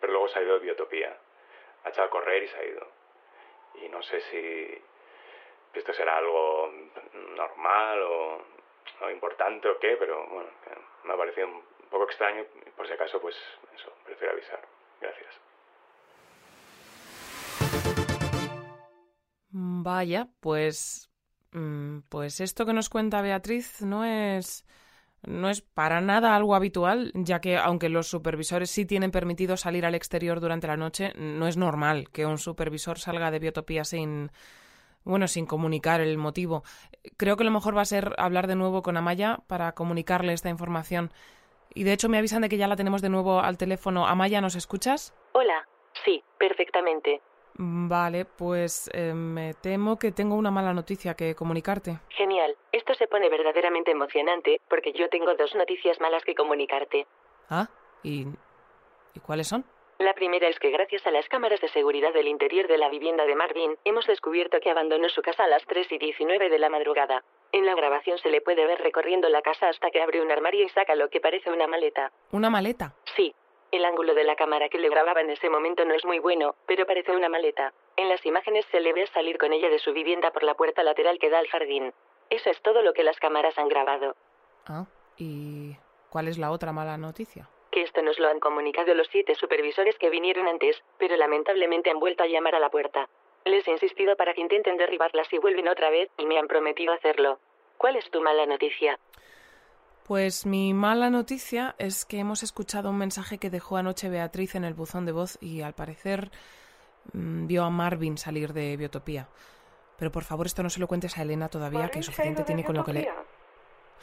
[0.00, 1.16] pero luego se ha ido de Biotopía.
[1.84, 2.86] Ha echado a correr y se ha ido.
[3.82, 4.82] Y no sé si
[5.78, 6.70] esto será algo
[7.36, 10.48] normal o, importante o qué, pero bueno,
[11.04, 12.44] me ha parecido un poco extraño.
[12.76, 13.36] Por si acaso, pues
[13.76, 14.60] eso, prefiero avisar.
[15.00, 15.34] Gracias.
[19.50, 21.10] Vaya, pues.
[21.52, 24.64] mm, Pues esto que nos cuenta Beatriz no es.
[25.26, 29.86] No es para nada algo habitual, ya que aunque los supervisores sí tienen permitido salir
[29.86, 34.30] al exterior durante la noche, no es normal que un supervisor salga de biotopía sin.
[35.04, 36.64] Bueno, sin comunicar el motivo.
[37.16, 40.48] Creo que lo mejor va a ser hablar de nuevo con Amaya para comunicarle esta
[40.48, 41.12] información.
[41.74, 44.06] Y de hecho me avisan de que ya la tenemos de nuevo al teléfono.
[44.06, 45.14] Amaya, ¿nos escuchas?
[45.32, 45.66] Hola.
[46.04, 47.20] Sí, perfectamente.
[47.56, 52.00] Vale, pues eh, me temo que tengo una mala noticia que comunicarte.
[52.08, 52.56] Genial.
[52.72, 57.06] Esto se pone verdaderamente emocionante porque yo tengo dos noticias malas que comunicarte.
[57.48, 57.68] Ah,
[58.02, 58.26] ¿y,
[59.14, 59.64] ¿y cuáles son?
[60.04, 63.24] La primera es que gracias a las cámaras de seguridad del interior de la vivienda
[63.24, 66.68] de Marvin, hemos descubierto que abandonó su casa a las 3 y 19 de la
[66.68, 67.24] madrugada.
[67.52, 70.62] En la grabación se le puede ver recorriendo la casa hasta que abre un armario
[70.62, 72.12] y saca lo que parece una maleta.
[72.32, 72.94] ¿Una maleta?
[73.16, 73.34] Sí.
[73.72, 76.54] El ángulo de la cámara que le grababa en ese momento no es muy bueno,
[76.66, 77.72] pero parece una maleta.
[77.96, 80.82] En las imágenes se le ve salir con ella de su vivienda por la puerta
[80.82, 81.94] lateral que da al jardín.
[82.28, 84.16] Eso es todo lo que las cámaras han grabado.
[84.66, 84.84] Ah,
[85.16, 85.78] ¿y
[86.10, 87.48] cuál es la otra mala noticia?
[87.74, 91.98] Que esto nos lo han comunicado los siete supervisores que vinieron antes, pero lamentablemente han
[91.98, 93.08] vuelto a llamar a la puerta.
[93.44, 96.92] Les he insistido para que intenten derribarlas y vuelven otra vez, y me han prometido
[96.92, 97.40] hacerlo.
[97.76, 98.96] ¿Cuál es tu mala noticia?
[100.06, 104.62] Pues mi mala noticia es que hemos escuchado un mensaje que dejó anoche Beatriz en
[104.62, 106.30] el buzón de voz y al parecer
[107.12, 109.26] mm, vio a Marvin salir de Biotopía.
[109.98, 112.76] Pero por favor esto no se lo cuentes a Elena todavía, que suficiente tiene con
[112.76, 113.08] lo que le...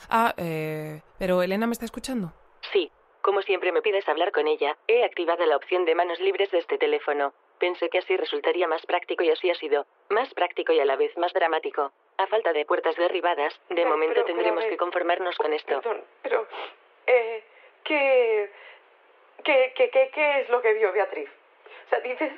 [0.10, 2.34] Ah, eh, pero Elena me está escuchando.
[2.74, 6.52] Sí, como siempre me pides hablar con ella, he activado la opción de manos libres
[6.52, 7.34] de este teléfono.
[7.60, 9.86] Pensé que así resultaría más práctico y así ha sido.
[10.10, 11.92] Más práctico y a la vez más dramático.
[12.18, 15.82] A falta de puertas derribadas, de momento tendremos que conformarnos con esto.
[15.82, 16.48] Perdón, pero...
[17.08, 17.44] Eh,
[17.84, 18.52] ¿qué,
[19.44, 21.30] qué, qué, qué, ¿Qué es lo que vio Beatriz?
[21.86, 22.34] O sea, dices...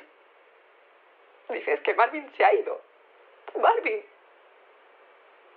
[1.48, 2.80] Dices que Marvin se ha ido.
[3.60, 4.02] Marvin.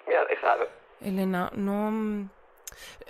[0.08, 0.68] Me ha dejado.
[1.02, 2.30] Elena, no...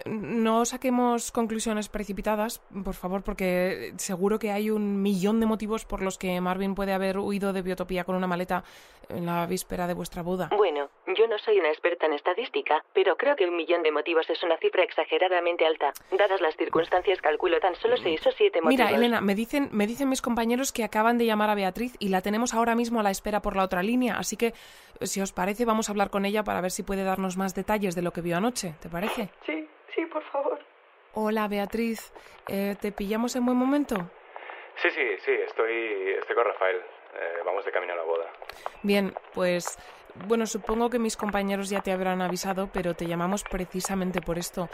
[0.05, 6.01] No saquemos conclusiones precipitadas, por favor, porque seguro que hay un millón de motivos por
[6.01, 8.63] los que Marvin puede haber huido de Biotopía con una maleta
[9.09, 10.49] en la víspera de vuestra boda.
[10.55, 14.29] Bueno, yo no soy una experta en estadística, pero creo que un millón de motivos
[14.29, 15.93] es una cifra exageradamente alta.
[16.11, 18.85] Dadas las circunstancias, calculo tan solo seis o siete motivos.
[18.85, 22.09] Mira, Elena, me dicen, me dicen mis compañeros que acaban de llamar a Beatriz y
[22.09, 24.53] la tenemos ahora mismo a la espera por la otra línea, así que,
[25.01, 27.95] si os parece, vamos a hablar con ella para ver si puede darnos más detalles
[27.95, 28.75] de lo que vio anoche.
[28.81, 29.29] ¿Te parece?
[29.45, 30.59] Sí, sí, por favor.
[31.13, 32.13] Hola, Beatriz.
[32.47, 33.95] Eh, ¿Te pillamos en buen momento?
[34.81, 36.77] Sí, sí, sí, estoy, estoy con Rafael.
[36.77, 38.25] Eh, vamos de camino a la boda.
[38.83, 39.77] Bien, pues
[40.27, 44.69] bueno, supongo que mis compañeros ya te habrán avisado, pero te llamamos precisamente por esto.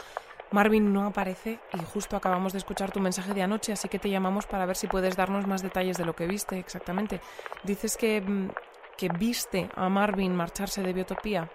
[0.50, 4.08] Marvin no aparece y justo acabamos de escuchar tu mensaje de anoche, así que te
[4.08, 7.20] llamamos para ver si puedes darnos más detalles de lo que viste exactamente.
[7.64, 8.50] Dices que, mm,
[8.96, 11.48] que viste a Marvin marcharse de Biotopía.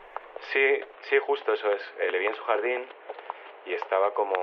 [0.52, 1.82] Sí, sí, justo eso es.
[2.00, 2.86] Eh, le vi en su jardín
[3.66, 4.36] y estaba como,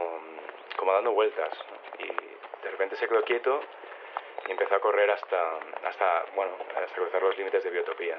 [0.79, 1.53] como dando vueltas.
[1.99, 3.61] Y de repente se quedó quieto
[4.47, 8.19] y empezó a correr hasta, hasta, bueno, hasta cruzar los límites de biotopía.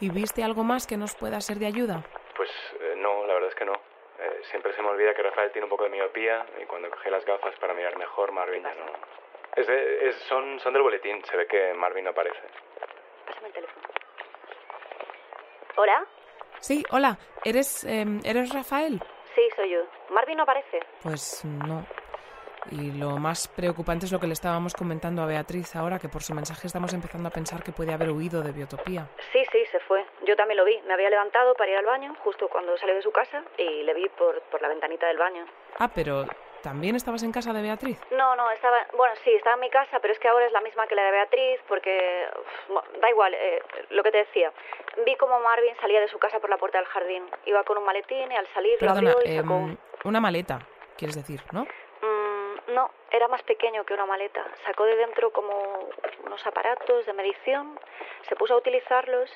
[0.00, 2.02] ¿Y viste algo más que nos pueda ser de ayuda?
[2.36, 2.50] Pues
[2.80, 3.72] eh, no, la verdad es que no.
[4.20, 7.10] Eh, siempre se me olvida que Rafael tiene un poco de miopía y cuando coge
[7.10, 8.86] las gafas para mirar mejor, Marvin ya no.
[9.56, 12.40] Es de- es- son, son del boletín, se ve que Marvin no aparece.
[13.26, 13.82] Pásame el teléfono.
[15.76, 16.04] ¿Hola?
[16.60, 17.16] Sí, hola.
[17.44, 19.00] ¿Eres, em, ¿eres Rafael?
[19.34, 19.80] Sí, soy yo.
[20.10, 20.80] ¿Marvin no aparece?
[21.02, 21.84] Pues no.
[22.70, 26.22] Y lo más preocupante es lo que le estábamos comentando a Beatriz ahora, que por
[26.22, 29.06] su mensaje estamos empezando a pensar que puede haber huido de Biotopía.
[29.32, 30.04] Sí, sí, se fue.
[30.26, 30.78] Yo también lo vi.
[30.86, 33.94] Me había levantado para ir al baño justo cuando salió de su casa y le
[33.94, 35.46] vi por, por la ventanita del baño.
[35.78, 36.26] Ah, pero
[36.62, 37.98] ¿también estabas en casa de Beatriz?
[38.10, 38.76] No, no, estaba...
[38.96, 41.04] Bueno, sí, estaba en mi casa, pero es que ahora es la misma que la
[41.04, 42.26] de Beatriz porque...
[42.68, 44.52] uf, da igual, eh, lo que te decía.
[45.06, 47.24] Vi como Marvin salía de su casa por la puerta del jardín.
[47.46, 49.54] Iba con un maletín y al salir Perdona, lo abrió y sacó...
[49.54, 50.58] em, una maleta,
[50.96, 51.62] quieres decir, ¿no?
[51.62, 52.27] Mm,
[52.68, 54.44] no, era más pequeño que una maleta.
[54.64, 55.88] Sacó de dentro como
[56.24, 57.78] unos aparatos de medición,
[58.28, 59.30] se puso a utilizarlos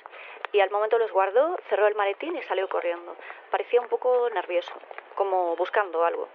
[0.52, 3.16] y al momento los guardó, cerró el maletín y salió corriendo.
[3.50, 4.72] Parecía un poco nervioso,
[5.14, 6.28] como buscando algo.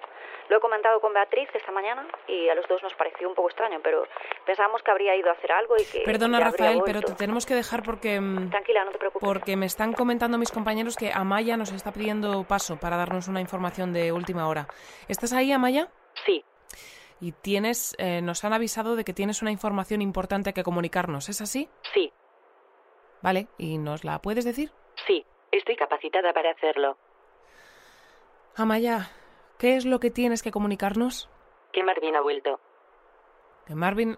[0.50, 3.50] Lo he comentado con Beatriz esta mañana y a los dos nos pareció un poco
[3.50, 4.08] extraño, pero
[4.46, 6.04] pensábamos que habría ido a hacer algo y que...
[6.06, 8.22] Perdona, Rafael, pero te tenemos que dejar porque...
[8.22, 9.28] mm, Tranquila, no te preocupes.
[9.28, 13.42] Porque me están comentando mis compañeros que Amaya nos está pidiendo paso para darnos una
[13.42, 14.68] información de última hora.
[15.10, 15.90] ¿Estás ahí, Amaya?
[17.19, 21.41] Y tienes, eh, nos han avisado de que tienes una información importante que comunicarnos, ¿es
[21.41, 21.69] así?
[21.93, 22.12] sí,
[23.21, 24.71] Vale, ¿y nos la puedes decir?
[25.08, 25.25] sí.
[25.49, 26.97] Estoy capacitada para hacerlo.
[28.56, 29.10] Amaya,
[29.58, 31.30] ¿qué es lo que tienes que comunicarnos?
[31.71, 32.60] Que Marvin ha vuelto.
[33.65, 34.17] Que Marvin...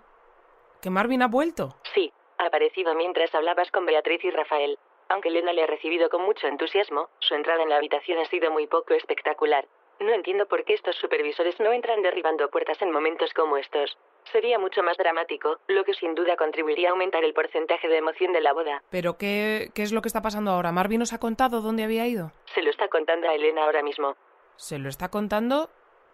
[0.82, 1.76] ¿Que Marvin ha vuelto?
[1.94, 4.80] Sí, ha aparecido mientras hablabas con Beatriz y Rafael.
[5.10, 8.50] Aunque Elena le ha recibido con mucho entusiasmo, su entrada en la habitación ha sido
[8.52, 9.68] muy poco espectacular.
[10.00, 13.98] No entiendo por qué estos supervisores no entran derribando puertas en momentos como estos.
[14.32, 18.32] Sería mucho más dramático, lo que sin duda contribuiría a aumentar el porcentaje de emoción
[18.32, 18.82] de la boda.
[18.90, 20.72] ¿Pero qué, qué es lo que está pasando ahora?
[20.72, 22.32] ¿Marvin nos ha contado dónde había ido?
[22.54, 24.16] Se lo está contando a Elena ahora mismo.
[24.56, 25.70] Se lo está contando,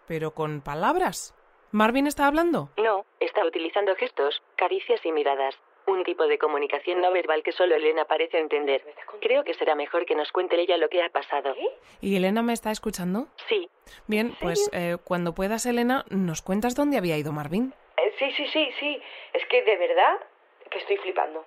[0.08, 1.34] pero con palabras.
[1.70, 2.70] ¿Marvin está hablando?
[2.78, 5.54] No, está utilizando gestos, caricias y miradas.
[5.86, 8.82] Un tipo de comunicación no verbal que solo Elena parece entender.
[9.20, 11.54] Creo que será mejor que nos cuente ella lo que ha pasado.
[12.00, 13.28] ¿Y Elena me está escuchando?
[13.48, 13.68] Sí,
[14.06, 17.72] Bien, pues eh, cuando puedas, Elena, ¿nos cuentas dónde había ido Marvin?
[17.96, 19.02] Eh, sí, sí, sí, sí.
[19.32, 20.18] Es que de verdad
[20.70, 21.44] que estoy flipando.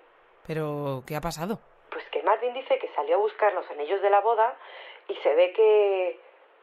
[0.47, 1.59] Pero, ¿qué ha pasado?
[1.91, 4.57] Pues que Marvin dice que salió a buscar los anillos de la boda
[5.07, 6.19] y se ve que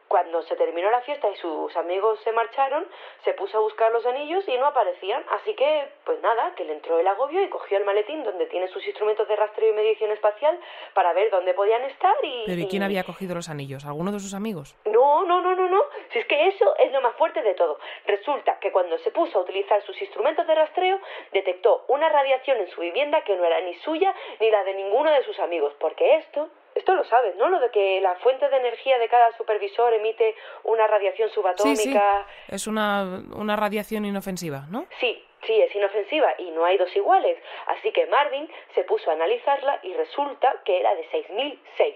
[0.07, 2.85] cuando se terminó la fiesta y sus amigos se marcharon,
[3.23, 5.23] se puso a buscar los anillos y no aparecían.
[5.31, 8.67] Así que, pues nada, que le entró el agobio y cogió el maletín donde tiene
[8.69, 10.59] sus instrumentos de rastreo y medición espacial
[10.93, 12.43] para ver dónde podían estar y...
[12.45, 13.85] ¿Pero y quién había cogido los anillos?
[13.85, 14.75] ¿Alguno de sus amigos?
[14.85, 15.83] No, no, no, no, no.
[16.11, 17.79] Si es que eso es lo más fuerte de todo.
[18.05, 20.99] Resulta que cuando se puso a utilizar sus instrumentos de rastreo,
[21.33, 25.11] detectó una radiación en su vivienda que no era ni suya ni la de ninguno
[25.11, 26.49] de sus amigos, porque esto
[26.87, 27.49] esto lo sabes, ¿no?
[27.49, 31.75] Lo de que la fuente de energía de cada supervisor emite una radiación subatómica.
[31.75, 32.55] Sí, sí.
[32.55, 34.85] Es una, una radiación inofensiva, ¿no?
[35.01, 37.37] Sí, sí, es inofensiva y no hay dos iguales.
[37.65, 41.95] Así que Marvin se puso a analizarla y resulta que era de 6006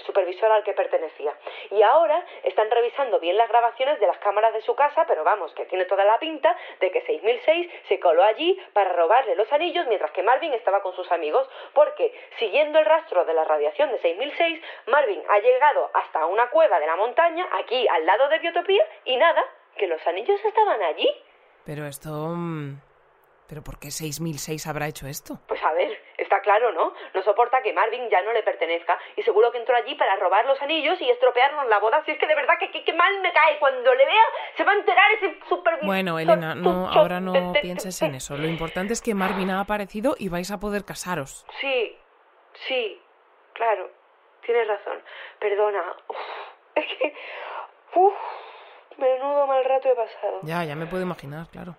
[0.00, 1.32] supervisor al que pertenecía.
[1.70, 5.52] Y ahora están revisando bien las grabaciones de las cámaras de su casa, pero vamos,
[5.54, 9.86] que tiene toda la pinta de que 6006 se coló allí para robarle los anillos
[9.86, 13.98] mientras que Marvin estaba con sus amigos, porque siguiendo el rastro de la radiación de
[14.00, 18.84] 6006, Marvin ha llegado hasta una cueva de la montaña, aquí al lado de Biotopía,
[19.04, 19.44] y nada,
[19.76, 21.08] que los anillos estaban allí.
[21.64, 22.10] Pero esto...
[22.10, 22.80] mm,
[23.48, 25.40] ¿Pero por qué 6006 habrá hecho esto?
[25.48, 26.92] Pues a ver, está claro, ¿no?
[27.14, 30.44] No soporta que Marvin ya no le pertenezca y seguro que entró allí para robar
[30.44, 32.04] los anillos y estropearnos la boda.
[32.04, 33.58] Si es que de verdad que, que mal me cae.
[33.58, 34.24] Cuando le vea,
[34.56, 35.86] se va a enterar ese supervisor.
[35.86, 38.36] Bueno, Elena, no, ahora no pienses en eso.
[38.36, 41.46] Lo importante es que Marvin ha aparecido y vais a poder casaros.
[41.60, 41.96] Sí,
[42.68, 43.00] sí,
[43.54, 43.90] claro,
[44.44, 45.02] tienes razón.
[45.38, 45.82] Perdona.
[46.08, 46.16] Uf,
[46.74, 47.14] es que...
[47.94, 48.14] Uf,
[48.98, 50.40] menudo mal rato he pasado.
[50.42, 51.74] Ya, ya me puedo imaginar, claro.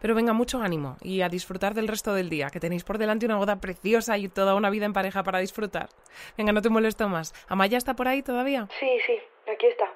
[0.00, 3.26] Pero venga, mucho ánimo y a disfrutar del resto del día, que tenéis por delante
[3.26, 5.88] una boda preciosa y toda una vida en pareja para disfrutar.
[6.36, 7.34] Venga, no te molesto más.
[7.48, 8.68] ¿Amaya está por ahí todavía?
[8.78, 9.18] Sí, sí,
[9.52, 9.90] aquí está.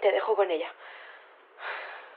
[0.00, 0.72] Te dejo con ella.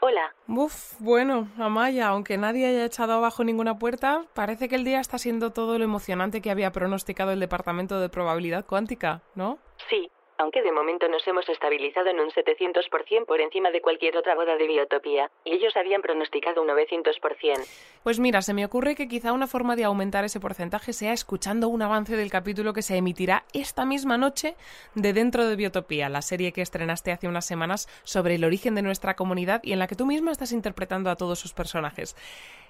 [0.03, 0.33] Hola.
[0.47, 5.19] Uf, bueno, Amaya, aunque nadie haya echado abajo ninguna puerta, parece que el día está
[5.19, 9.59] siendo todo lo emocionante que había pronosticado el Departamento de Probabilidad Cuántica, ¿no?
[9.89, 10.09] Sí,
[10.41, 14.55] aunque de momento nos hemos estabilizado en un 700% por encima de cualquier otra boda
[14.57, 17.67] de biotopía, y ellos habían pronosticado un 900%.
[18.03, 21.67] Pues mira, se me ocurre que quizá una forma de aumentar ese porcentaje sea escuchando
[21.67, 24.55] un avance del capítulo que se emitirá esta misma noche
[24.95, 28.81] de Dentro de Biotopía, la serie que estrenaste hace unas semanas sobre el origen de
[28.81, 32.15] nuestra comunidad y en la que tú misma estás interpretando a todos sus personajes.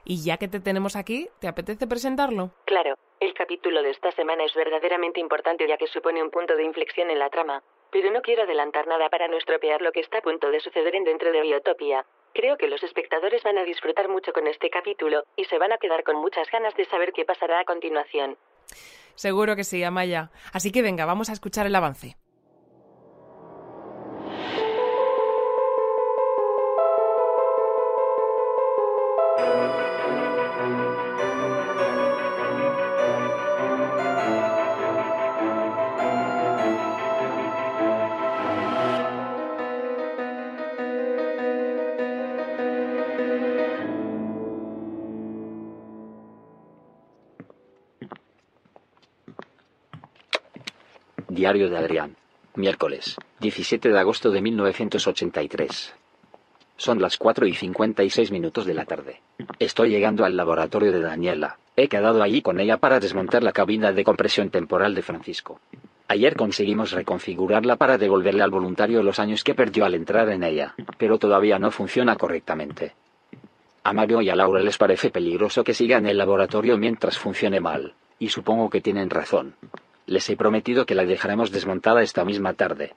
[0.03, 2.51] Y ya que te tenemos aquí, ¿te apetece presentarlo?
[2.65, 6.63] Claro, el capítulo de esta semana es verdaderamente importante ya que supone un punto de
[6.63, 7.61] inflexión en la trama,
[7.91, 10.95] pero no quiero adelantar nada para no estropear lo que está a punto de suceder
[10.95, 12.05] en Dentro de Biotopía.
[12.33, 15.77] Creo que los espectadores van a disfrutar mucho con este capítulo y se van a
[15.77, 18.37] quedar con muchas ganas de saber qué pasará a continuación.
[19.15, 20.31] Seguro que sí, Amaya.
[20.53, 22.15] Así que venga, vamos a escuchar el avance.
[51.31, 52.17] Diario de Adrián.
[52.55, 55.93] Miércoles, 17 de agosto de 1983.
[56.75, 59.21] Son las 4 y 56 minutos de la tarde.
[59.57, 61.57] Estoy llegando al laboratorio de Daniela.
[61.77, 65.61] He quedado allí con ella para desmontar la cabina de compresión temporal de Francisco.
[66.09, 70.75] Ayer conseguimos reconfigurarla para devolverle al voluntario los años que perdió al entrar en ella,
[70.97, 72.91] pero todavía no funciona correctamente.
[73.85, 77.61] A Mario y a Laura les parece peligroso que siga en el laboratorio mientras funcione
[77.61, 79.55] mal, y supongo que tienen razón.
[80.11, 82.93] Les he prometido que la dejaremos desmontada esta misma tarde.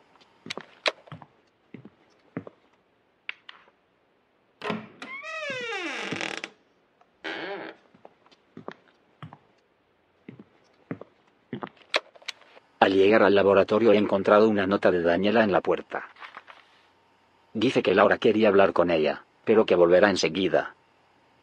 [12.81, 16.09] Al llegar al laboratorio he encontrado una nota de Daniela en la puerta.
[17.53, 20.75] Dice que Laura quería hablar con ella, pero que volverá enseguida.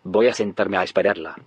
[0.04, 1.38] Voy a sentarme a esperarla.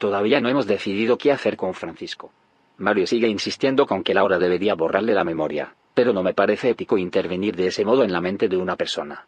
[0.00, 2.32] Todavía no hemos decidido qué hacer con Francisco.
[2.78, 6.96] Mario sigue insistiendo con que Laura debería borrarle la memoria, pero no me parece ético
[6.96, 9.26] intervenir de ese modo en la mente de una persona.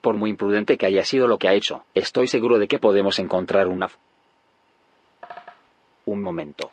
[0.00, 3.18] Por muy imprudente que haya sido lo que ha hecho, estoy seguro de que podemos
[3.18, 3.90] encontrar una...
[6.06, 6.70] Un momento.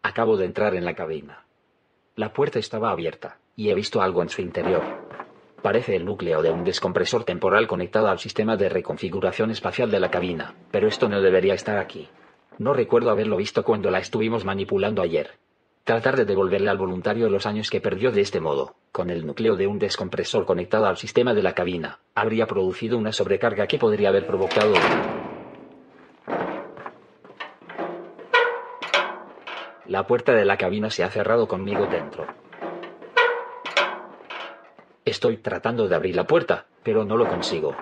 [0.00, 1.44] Acabo de entrar en la cabina.
[2.14, 4.82] La puerta estaba abierta, y he visto algo en su interior.
[5.62, 10.10] Parece el núcleo de un descompresor temporal conectado al sistema de reconfiguración espacial de la
[10.10, 12.10] cabina, pero esto no debería estar aquí.
[12.58, 15.30] No recuerdo haberlo visto cuando la estuvimos manipulando ayer.
[15.84, 19.56] Tratar de devolverle al voluntario los años que perdió de este modo, con el núcleo
[19.56, 24.10] de un descompresor conectado al sistema de la cabina, habría producido una sobrecarga que podría
[24.10, 24.74] haber provocado...
[29.92, 32.24] La puerta de la cabina se ha cerrado conmigo dentro.
[35.04, 37.74] Estoy tratando de abrir la puerta, pero no lo consigo.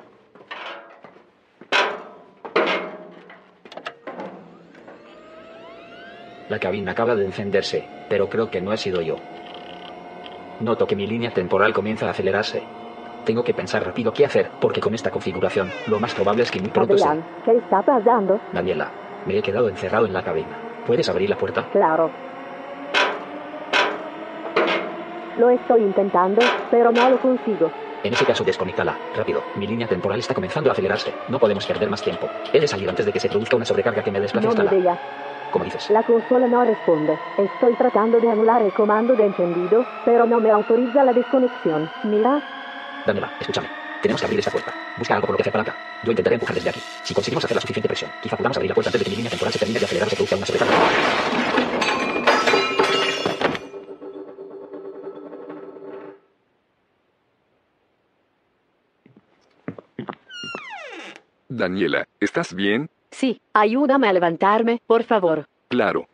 [6.48, 9.14] La cabina acaba de encenderse, pero creo que no he sido yo.
[10.58, 12.64] Noto que mi línea temporal comienza a acelerarse.
[13.24, 16.58] Tengo que pensar rápido qué hacer, porque con esta configuración, lo más probable es que
[16.58, 18.40] muy pronto Adrián, ¿qué está pasando?
[18.52, 18.90] Daniela,
[19.26, 20.69] me he quedado encerrado en la cabina.
[20.86, 21.66] ¿Puedes abrir la puerta?
[21.72, 22.10] Claro.
[25.38, 27.70] Lo estoy intentando, pero no lo consigo.
[28.02, 28.96] En ese caso, desconéctala.
[29.14, 29.42] Rápido.
[29.56, 31.12] Mi línea temporal está comenzando a acelerarse.
[31.28, 32.28] No podemos perder más tiempo.
[32.52, 34.64] He de salir antes de que se produzca una sobrecarga que me desplace No hasta
[34.74, 34.98] me la...
[35.50, 35.90] Como dices.
[35.90, 37.18] La consola no responde.
[37.36, 41.90] Estoy tratando de anular el comando de encendido, pero no me autoriza la desconexión.
[42.04, 42.40] Mira,
[43.04, 43.79] Daniela, escúchame.
[44.02, 44.74] Tenemos que abrir esa puerta.
[44.96, 45.76] Busca algo por lo que hacer palanca.
[46.04, 46.80] Yo intentaré empujar desde aquí.
[47.04, 49.16] Si conseguimos hacer la suficiente presión, quizá podamos abrir la puerta antes de que mi
[49.16, 50.74] línea temporal se termine de acelerar o se produzca una sobrecarga.
[61.48, 62.88] Daniela, ¿estás bien?
[63.10, 65.46] sí, ayúdame a levantarme, por favor.
[65.68, 66.08] Claro.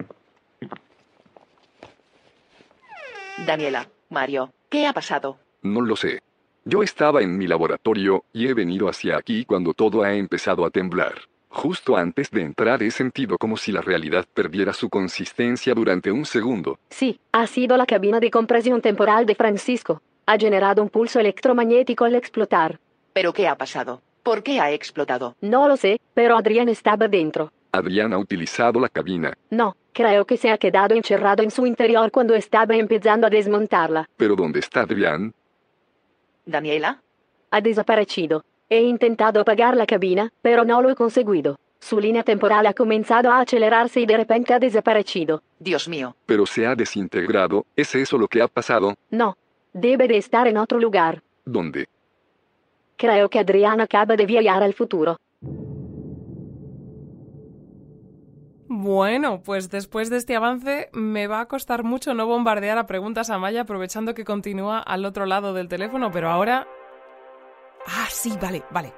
[3.47, 5.39] Daniela, Mario, ¿qué ha pasado?
[5.62, 6.20] No lo sé.
[6.69, 10.71] Yo estaba en mi laboratorio y he venido hacia aquí cuando todo ha empezado a
[10.71, 11.14] temblar.
[11.49, 16.25] Justo antes de entrar he sentido como si la realidad perdiera su consistencia durante un
[16.27, 16.81] segundo.
[16.91, 20.03] Sí, ha sido la cabina de compresión temporal de Francisco.
[20.27, 22.81] Ha generado un pulso electromagnético al explotar.
[23.12, 24.03] ¿Pero qué ha pasado?
[24.25, 25.37] ¿Por qué ha explotado?
[25.41, 27.53] No lo sé, pero Adrián estaba dentro.
[27.71, 32.11] Adrián ha utilizado la cabina, No, creo que se ha quedado encerrado en su interior
[32.11, 34.09] cuando estaba empezando a desmontarla.
[34.17, 35.33] pero ¿dónde está Adrián?
[36.47, 37.03] Daniela,
[37.51, 38.45] Ha desaparecido.
[38.69, 41.59] He intentado apagar la cabina, pero no lo he conseguido.
[41.79, 45.43] Su línea temporal ha comenzado a acelerarse y de repente ha desaparecido.
[45.59, 47.67] Dios mío, Pero se ha desintegrado.
[47.77, 48.95] ¿Es eso lo que ha pasado?
[49.11, 49.37] No,
[49.73, 51.23] debe de estar en otro lugar.
[51.45, 51.87] ¿Dónde?
[52.97, 55.19] Creo que Adrián acaba de viajar al futuro.
[58.87, 63.30] Bueno, pues después de este avance me va a costar mucho no bombardear a preguntas
[63.30, 66.68] a Maya aprovechando que continúa al otro lado del teléfono, pero ahora...
[67.84, 68.93] Ah, sí, vale, vale.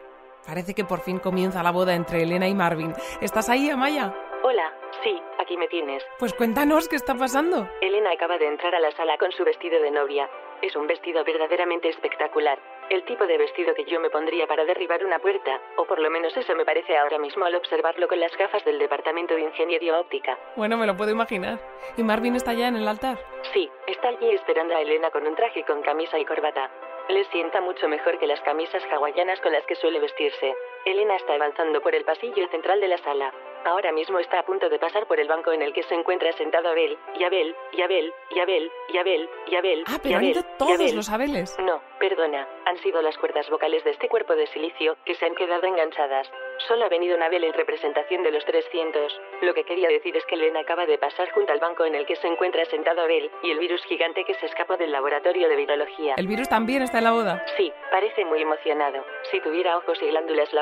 [0.47, 2.93] Parece que por fin comienza la boda entre Elena y Marvin.
[3.23, 4.15] ¿Estás ahí, Amaya?
[4.43, 4.71] Hola,
[5.03, 6.03] sí, aquí me tienes.
[6.19, 7.67] Pues cuéntanos qué está pasando.
[7.81, 10.29] Elena acaba de entrar a la sala con su vestido de novia.
[10.61, 12.59] Es un vestido verdaderamente espectacular.
[12.91, 16.09] El tipo de vestido que yo me pondría para derribar una puerta, o por lo
[16.09, 19.99] menos eso me parece ahora mismo al observarlo con las gafas del Departamento de Ingeniería
[19.99, 20.39] Óptica.
[20.57, 21.59] Bueno, me lo puedo imaginar.
[21.99, 23.19] ¿Y Marvin está ya en el altar?
[23.53, 26.71] Sí, está allí esperando a Elena con un traje con camisa y corbata.
[27.11, 30.55] Le sienta mucho mejor que las camisas hawaianas con las que suele vestirse.
[30.91, 33.33] Elena está avanzando por el pasillo central de la sala.
[33.65, 36.33] Ahora mismo está a punto de pasar por el banco en el que se encuentra
[36.33, 39.85] sentado Abel, y Abel, y Abel, y Abel, y Abel, y Abel.
[39.89, 40.97] Ah, y pero han Abel, ido y todos Abel.
[40.97, 41.59] los Abeles.
[41.59, 45.35] No, perdona, han sido las cuerdas vocales de este cuerpo de silicio que se han
[45.35, 46.31] quedado enganchadas.
[46.69, 49.21] Solo ha venido Nabel en representación de los 300.
[49.43, 52.07] Lo que quería decir es que Elena acaba de pasar junto al banco en el
[52.07, 55.57] que se encuentra sentado Abel y el virus gigante que se escapó del laboratorio de
[55.57, 56.15] virología.
[56.17, 57.45] ¿El virus también está en la boda?
[57.57, 59.05] Sí, parece muy emocionado.
[59.31, 60.53] Si tuviera ojos y glándulas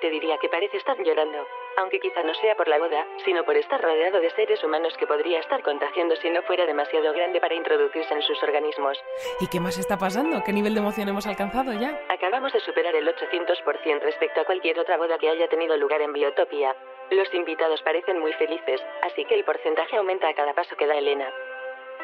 [0.00, 1.46] te diría que parece estar llorando.
[1.76, 5.06] Aunque quizá no sea por la boda, sino por estar rodeado de seres humanos que
[5.06, 8.98] podría estar contagiando si no fuera demasiado grande para introducirse en sus organismos.
[9.40, 10.42] ¿Y qué más está pasando?
[10.44, 12.00] ¿Qué nivel de emoción hemos alcanzado ya?
[12.08, 16.12] Acabamos de superar el 800% respecto a cualquier otra boda que haya tenido lugar en
[16.12, 16.74] Biotopia.
[17.10, 20.96] Los invitados parecen muy felices, así que el porcentaje aumenta a cada paso que da
[20.96, 21.32] Elena.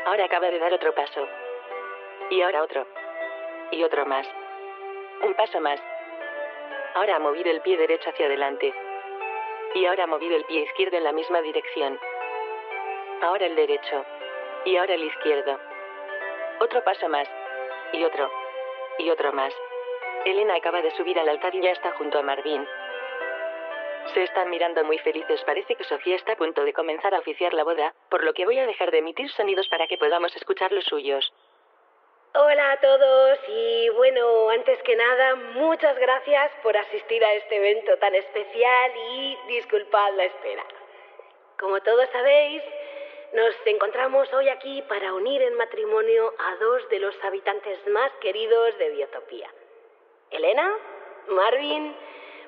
[0.06, 1.26] Ahora acaba de dar otro paso.
[2.30, 2.86] Y ahora otro.
[3.72, 4.26] Y otro más.
[5.22, 5.80] Un paso más.
[6.96, 8.72] Ahora ha movido el pie derecho hacia adelante.
[9.74, 12.00] Y ahora ha movido el pie izquierdo en la misma dirección.
[13.20, 14.02] Ahora el derecho.
[14.64, 15.60] Y ahora el izquierdo.
[16.58, 17.28] Otro paso más.
[17.92, 18.30] Y otro.
[18.98, 19.52] Y otro más.
[20.24, 22.66] Elena acaba de subir al altar y ya está junto a Marvin.
[24.14, 25.44] Se están mirando muy felices.
[25.44, 28.46] Parece que Sofía está a punto de comenzar a oficiar la boda, por lo que
[28.46, 31.30] voy a dejar de emitir sonidos para que podamos escuchar los suyos.
[32.38, 37.96] Hola a todos y bueno, antes que nada, muchas gracias por asistir a este evento
[37.96, 40.62] tan especial y disculpad la espera.
[41.58, 42.62] Como todos sabéis,
[43.32, 48.76] nos encontramos hoy aquí para unir en matrimonio a dos de los habitantes más queridos
[48.76, 49.50] de Biotopía.
[50.30, 50.76] Elena,
[51.28, 51.96] Marvin,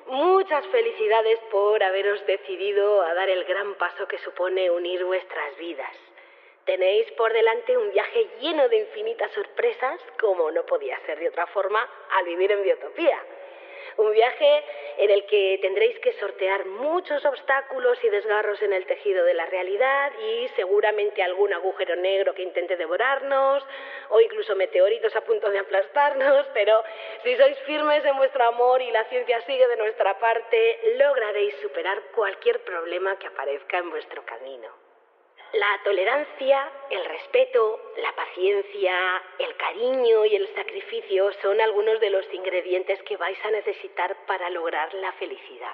[0.05, 6.08] muchas felicidades por haberos decidido a dar el gran paso que supone unir vuestras vidas.
[6.69, 11.47] Tenéis por delante un viaje lleno de infinitas sorpresas, como no podía ser de otra
[11.47, 13.19] forma al vivir en Biotopía.
[13.97, 14.63] Un viaje
[14.99, 19.47] en el que tendréis que sortear muchos obstáculos y desgarros en el tejido de la
[19.47, 23.65] realidad y seguramente algún agujero negro que intente devorarnos
[24.09, 26.83] o incluso meteoritos a punto de aplastarnos, pero
[27.23, 31.99] si sois firmes en vuestro amor y la ciencia sigue de nuestra parte, lograréis superar
[32.13, 34.88] cualquier problema que aparezca en vuestro camino.
[35.53, 42.31] La tolerancia, el respeto, la paciencia, el cariño y el sacrificio son algunos de los
[42.31, 45.73] ingredientes que vais a necesitar para lograr la felicidad.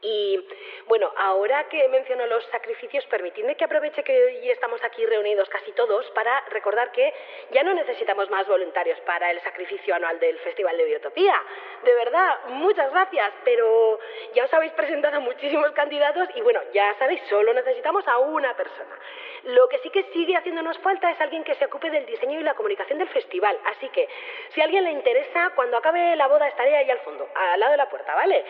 [0.00, 0.46] Y
[0.86, 5.72] bueno, ahora que menciono los sacrificios, permitidme que aproveche que hoy estamos aquí reunidos casi
[5.72, 7.12] todos para recordar que
[7.50, 11.34] ya no necesitamos más voluntarios para el sacrificio anual del Festival de Biotopía.
[11.82, 13.98] De verdad, muchas gracias, pero
[14.34, 18.96] ya os habéis presentado muchísimos candidatos y bueno, ya sabéis, solo necesitamos a una persona.
[19.44, 22.42] Lo que sí que sigue haciéndonos falta es alguien que se ocupe del diseño y
[22.42, 23.58] la comunicación del festival.
[23.66, 24.08] Así que,
[24.50, 27.72] si a alguien le interesa, cuando acabe la boda estaré ahí al fondo, al lado
[27.72, 28.44] de la puerta, ¿vale?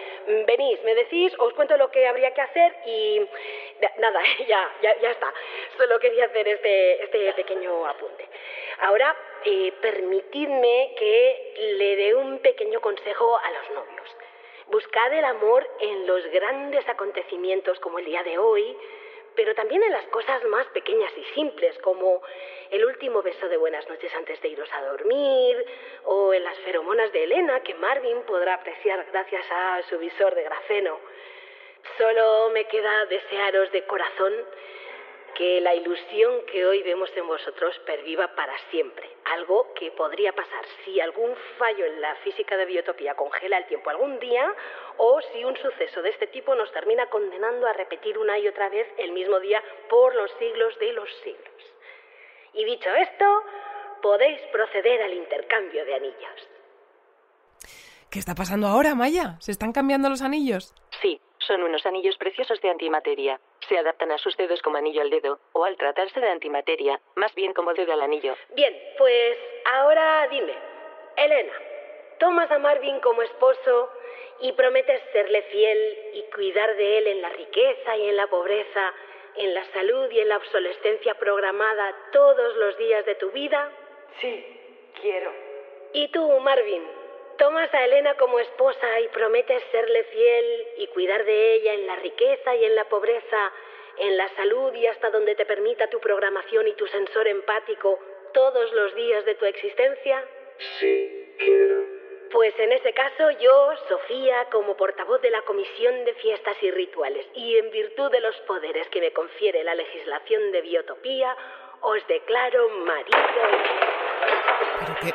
[0.46, 3.20] Venís, me decís, os cuento lo que habría que hacer y
[3.98, 5.32] nada, ya, ya, ya está.
[5.76, 8.28] Solo quería hacer este, este pequeño apunte.
[8.80, 14.16] Ahora, eh, permitidme que le dé un pequeño consejo a los novios.
[14.68, 18.76] Buscad el amor en los grandes acontecimientos como el día de hoy,
[19.38, 22.20] pero también en las cosas más pequeñas y simples, como
[22.70, 25.64] el último beso de buenas noches antes de iros a dormir,
[26.06, 30.42] o en las feromonas de Elena que Marvin podrá apreciar gracias a su visor de
[30.42, 30.98] grafeno.
[31.96, 34.34] Solo me queda desearos de corazón
[35.36, 39.08] que la ilusión que hoy vemos en vosotros perviva para siempre.
[39.36, 43.90] Algo que podría pasar si algún fallo en la física de biotopía congela el tiempo
[43.90, 44.52] algún día
[44.96, 48.68] o si un suceso de este tipo nos termina condenando a repetir una y otra
[48.68, 51.74] vez el mismo día por los siglos de los siglos.
[52.54, 53.42] Y dicho esto,
[54.02, 56.48] podéis proceder al intercambio de anillos.
[58.10, 59.36] ¿Qué está pasando ahora, Maya?
[59.40, 60.74] ¿Se están cambiando los anillos?
[61.02, 63.40] Sí, son unos anillos preciosos de antimateria.
[63.68, 67.34] Se adaptan a sus dedos como anillo al dedo, o al tratarse de antimateria, más
[67.34, 68.36] bien como dedo al anillo.
[68.54, 69.38] Bien, pues
[69.72, 70.54] ahora dime,
[71.16, 71.52] Elena,
[72.18, 73.90] ¿tomas a Marvin como esposo
[74.40, 78.94] y prometes serle fiel y cuidar de él en la riqueza y en la pobreza,
[79.36, 83.70] en la salud y en la obsolescencia programada todos los días de tu vida?
[84.20, 84.44] Sí,
[85.00, 85.32] quiero.
[85.92, 86.97] ¿Y tú, Marvin?
[87.38, 91.94] Tomas a Elena como esposa y prometes serle fiel y cuidar de ella en la
[91.96, 93.52] riqueza y en la pobreza,
[93.96, 98.00] en la salud y hasta donde te permita tu programación y tu sensor empático
[98.34, 100.24] todos los días de tu existencia?
[100.80, 101.98] Sí, quiero.
[102.32, 107.24] Pues en ese caso yo, Sofía, como portavoz de la Comisión de Fiestas y Rituales,
[107.34, 111.36] y en virtud de los poderes que me confiere la legislación de biotopía,
[111.82, 114.07] os declaro marido
[114.80, 115.14] ¿Pero qué,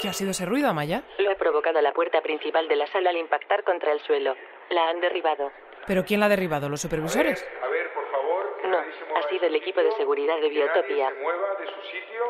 [0.00, 1.02] qué ha sido ese ruido, Amaya?
[1.18, 4.34] Lo ha provocado la puerta principal de la sala al impactar contra el suelo.
[4.70, 5.50] La han derribado.
[5.86, 6.68] ¿Pero quién la ha derribado?
[6.68, 7.46] ¿Los supervisores?
[7.62, 10.34] A ver, por favor, que No, nadie se mueva ha sido el equipo de seguridad
[10.36, 11.08] de que nadie Biotopia.
[11.10, 12.22] se mueva de su sitio,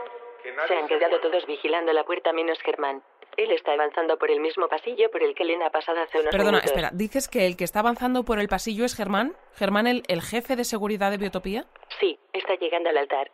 [0.43, 1.23] que nadie Se han se quedado mueva.
[1.23, 3.03] todos vigilando la puerta menos Germán.
[3.37, 6.31] Él está avanzando por el mismo pasillo por el que Elena ha pasado hace unos
[6.31, 6.71] Perdona, minutos.
[6.71, 6.91] espera.
[6.93, 9.37] ¿Dices que el que está avanzando por el pasillo es Germán?
[9.57, 11.65] ¿Germán, el, el jefe de seguridad de Biotopía?
[11.99, 13.31] Sí, está llegando al altar.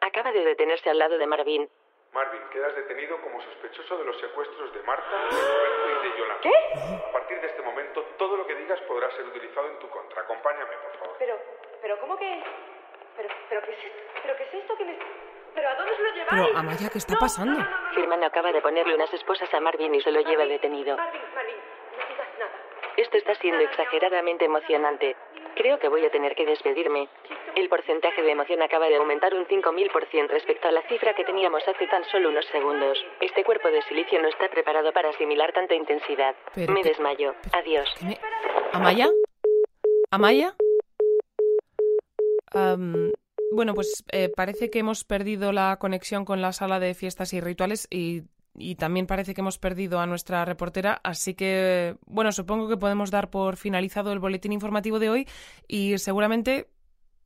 [0.00, 1.68] Acaba de detenerse al lado de Marvin.
[2.12, 6.40] Marvin, quedas detenido como sospechoso de los secuestros de Marta, de Roberto y de Yolanda.
[6.42, 7.08] ¿Qué?
[7.08, 10.20] A partir de este momento, todo lo que digas podrá ser utilizado en tu contra.
[10.20, 11.16] Acompáñame, por favor.
[11.18, 11.38] Pero,
[11.80, 12.42] pero, ¿cómo que...?
[13.16, 13.78] Pero, pero, ¿qué es,
[14.22, 14.98] pero qué es esto que me...
[15.54, 16.46] ¿Pero a dónde se lo lleváis?
[16.48, 17.58] Pero, Amaya, ¿qué está pasando?
[17.94, 20.96] Germán acaba de ponerle unas esposas a Marvin y se lo lleva detenido.
[20.96, 21.56] Marvin, Marvin,
[21.98, 22.52] no digas nada.
[22.98, 25.16] Esto está siendo exageradamente emocionante.
[25.56, 27.08] Creo que voy a tener que despedirme.
[27.56, 31.62] El porcentaje de emoción acaba de aumentar un 5.000% respecto a la cifra que teníamos
[31.68, 32.98] hace tan solo unos segundos.
[33.20, 36.34] Este cuerpo de silicio no está preparado para asimilar tanta intensidad.
[36.54, 37.34] Pero Me desmayo.
[37.52, 37.88] Adiós.
[37.98, 38.18] ¿Qué me-
[38.72, 39.10] ¿Amaya?
[40.10, 40.54] ¿Amaya?
[42.54, 43.12] Am,
[43.52, 47.40] bueno, pues eh, parece que hemos perdido la conexión con la sala de fiestas y
[47.40, 48.22] rituales y,
[48.56, 53.10] y también parece que hemos perdido a nuestra reportera, así que, bueno, supongo que podemos
[53.10, 55.28] dar por finalizado el boletín informativo de hoy
[55.68, 56.66] y seguramente,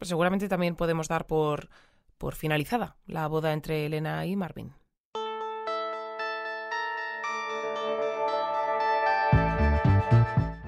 [0.01, 1.69] seguramente también podemos dar por,
[2.19, 4.75] por finalizada la boda entre Elena y Marvin.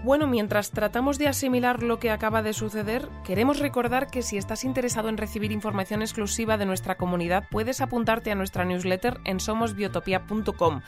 [0.08, 4.64] Bueno, mientras tratamos de asimilar lo que acaba de suceder, queremos recordar que si estás
[4.64, 10.80] interesado en recibir información exclusiva de nuestra comunidad, puedes apuntarte a nuestra newsletter en somosbiotopia.com.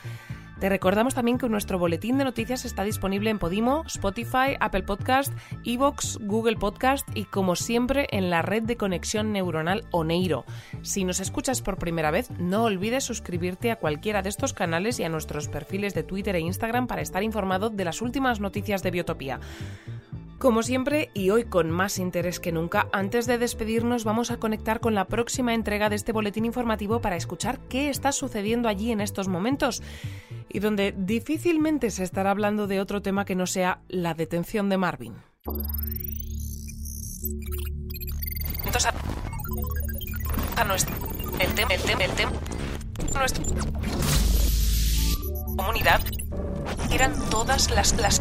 [0.61, 5.33] Te recordamos también que nuestro boletín de noticias está disponible en Podimo, Spotify, Apple Podcast,
[5.65, 10.45] Evox, Google Podcast y como siempre en la red de conexión neuronal Oneiro.
[10.83, 15.03] Si nos escuchas por primera vez, no olvides suscribirte a cualquiera de estos canales y
[15.03, 18.91] a nuestros perfiles de Twitter e Instagram para estar informado de las últimas noticias de
[18.91, 19.39] Biotopía.
[20.41, 24.79] Como siempre, y hoy con más interés que nunca, antes de despedirnos vamos a conectar
[24.79, 29.01] con la próxima entrega de este boletín informativo para escuchar qué está sucediendo allí en
[29.01, 29.83] estos momentos
[30.49, 34.77] y donde difícilmente se estará hablando de otro tema que no sea la detención de
[34.77, 35.13] Marvin.
[38.65, 38.91] Entonces,
[40.57, 40.95] a, nuestro,
[41.37, 42.31] el tema, el tema, el tema,
[43.15, 43.43] nuestra
[45.55, 46.01] comunidad
[46.89, 48.19] eran todas las, las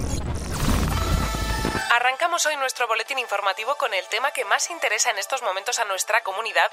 [1.91, 5.85] Arrancamos hoy nuestro boletín informativo con el tema que más interesa en estos momentos a
[5.85, 6.71] nuestra comunidad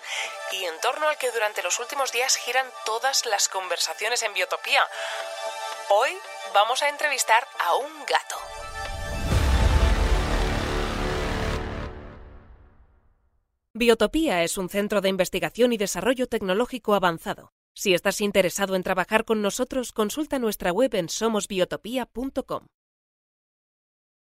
[0.51, 4.83] y en torno al que durante los últimos días giran todas las conversaciones en Biotopía.
[5.89, 6.09] Hoy
[6.53, 8.35] vamos a entrevistar a un gato.
[13.73, 17.51] Biotopía es un centro de investigación y desarrollo tecnológico avanzado.
[17.75, 22.67] Si estás interesado en trabajar con nosotros, consulta nuestra web en somosbiotopía.com.